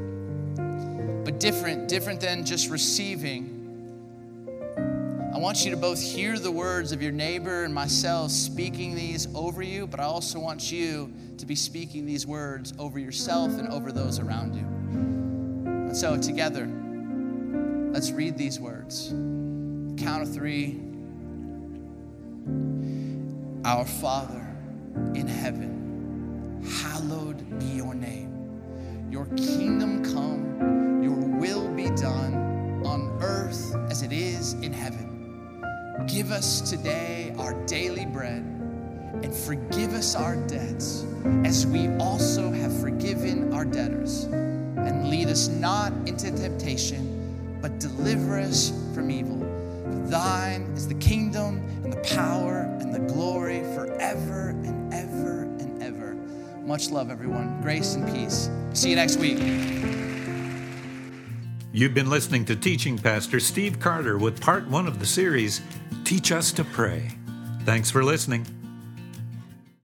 but 1.26 1.38
different, 1.38 1.90
different 1.90 2.22
than 2.22 2.46
just 2.46 2.70
receiving. 2.70 3.50
I 5.36 5.38
want 5.38 5.66
you 5.66 5.72
to 5.72 5.78
both 5.78 6.02
hear 6.02 6.40
the 6.40 6.50
words 6.50 6.94
of 6.94 7.02
your 7.02 7.12
neighbor 7.12 7.66
and 7.66 7.74
myself 7.74 8.32
speaking 8.32 8.96
these 8.96 9.28
over 9.36 9.62
you, 9.62 9.86
but 9.86 10.00
I 10.00 10.04
also 10.04 10.40
want 10.40 10.72
you 10.72 11.12
to 11.40 11.46
be 11.46 11.56
speaking 11.56 12.06
these 12.06 12.26
words 12.26 12.72
over 12.80 12.98
yourself 13.00 13.52
and 13.52 13.68
over 13.68 13.92
those 13.92 14.20
around 14.20 14.56
you. 14.56 14.62
And 14.62 15.98
so, 15.98 16.16
together, 16.16 16.70
let's 17.92 18.12
read 18.12 18.38
these 18.38 18.62
words. 18.62 19.10
Count 20.02 20.24
of 20.24 20.34
three. 20.34 20.80
Our 23.66 23.84
Father 23.84 24.48
in 25.16 25.28
heaven 25.28 25.83
hallowed 26.64 27.60
be 27.60 27.66
your 27.66 27.94
name. 27.94 29.08
Your 29.12 29.26
kingdom 29.38 30.04
come, 30.04 31.02
your 31.04 31.14
will 31.14 31.68
be 31.70 31.90
done 31.92 32.82
on 32.86 33.18
earth 33.22 33.76
as 33.90 34.02
it 34.02 34.12
is 34.12 34.54
in 34.54 34.74
heaven. 34.74 35.62
Give 36.08 36.32
us 36.32 36.62
today 36.62 37.34
our 37.38 37.54
daily 37.66 38.06
bread 38.06 38.42
and 39.22 39.34
forgive 39.34 39.94
us 39.94 40.16
our 40.16 40.36
debts 40.48 41.06
as 41.46 41.68
we 41.68 41.88
also 41.98 42.52
have 42.52 42.78
forgiven 42.82 43.54
our 43.54 43.66
debtors. 43.66 44.24
And 44.24 45.10
lead 45.10 45.28
us 45.28 45.48
not 45.48 45.94
into 46.06 46.32
temptation, 46.32 47.60
but 47.62 47.80
deliver 47.80 48.40
us 48.40 48.74
from 48.94 49.12
evil. 49.12 49.40
For 49.40 50.10
Thine 50.10 50.64
is 50.76 50.88
the 50.88 50.96
kingdom 50.96 51.58
and 51.84 51.94
the 51.94 52.16
power 52.16 52.62
and 52.80 52.94
the 52.94 53.00
glory 53.14 53.60
forever 53.76 54.50
and. 54.50 54.73
Much 56.66 56.90
love, 56.92 57.10
everyone. 57.10 57.62
Grace 57.62 57.96
and 57.96 58.08
peace. 58.14 58.50
See 58.74 58.90
you 58.90 58.96
next 58.96 59.18
week. 59.18 59.38
You've 61.74 61.94
been 61.94 62.10
listening 62.10 62.46
to 62.46 62.56
Teaching 62.56 62.98
Pastor 62.98 63.40
Steve 63.40 63.80
Carter 63.80 64.18
with 64.18 64.40
part 64.40 64.68
one 64.68 64.88
of 64.88 65.00
the 65.00 65.06
series, 65.06 65.62
Teach 66.06 66.32
Us 66.32 66.52
to 66.54 66.64
Pray. 66.64 67.12
Thanks 67.66 67.92
for 67.92 68.04
listening. 68.04 68.46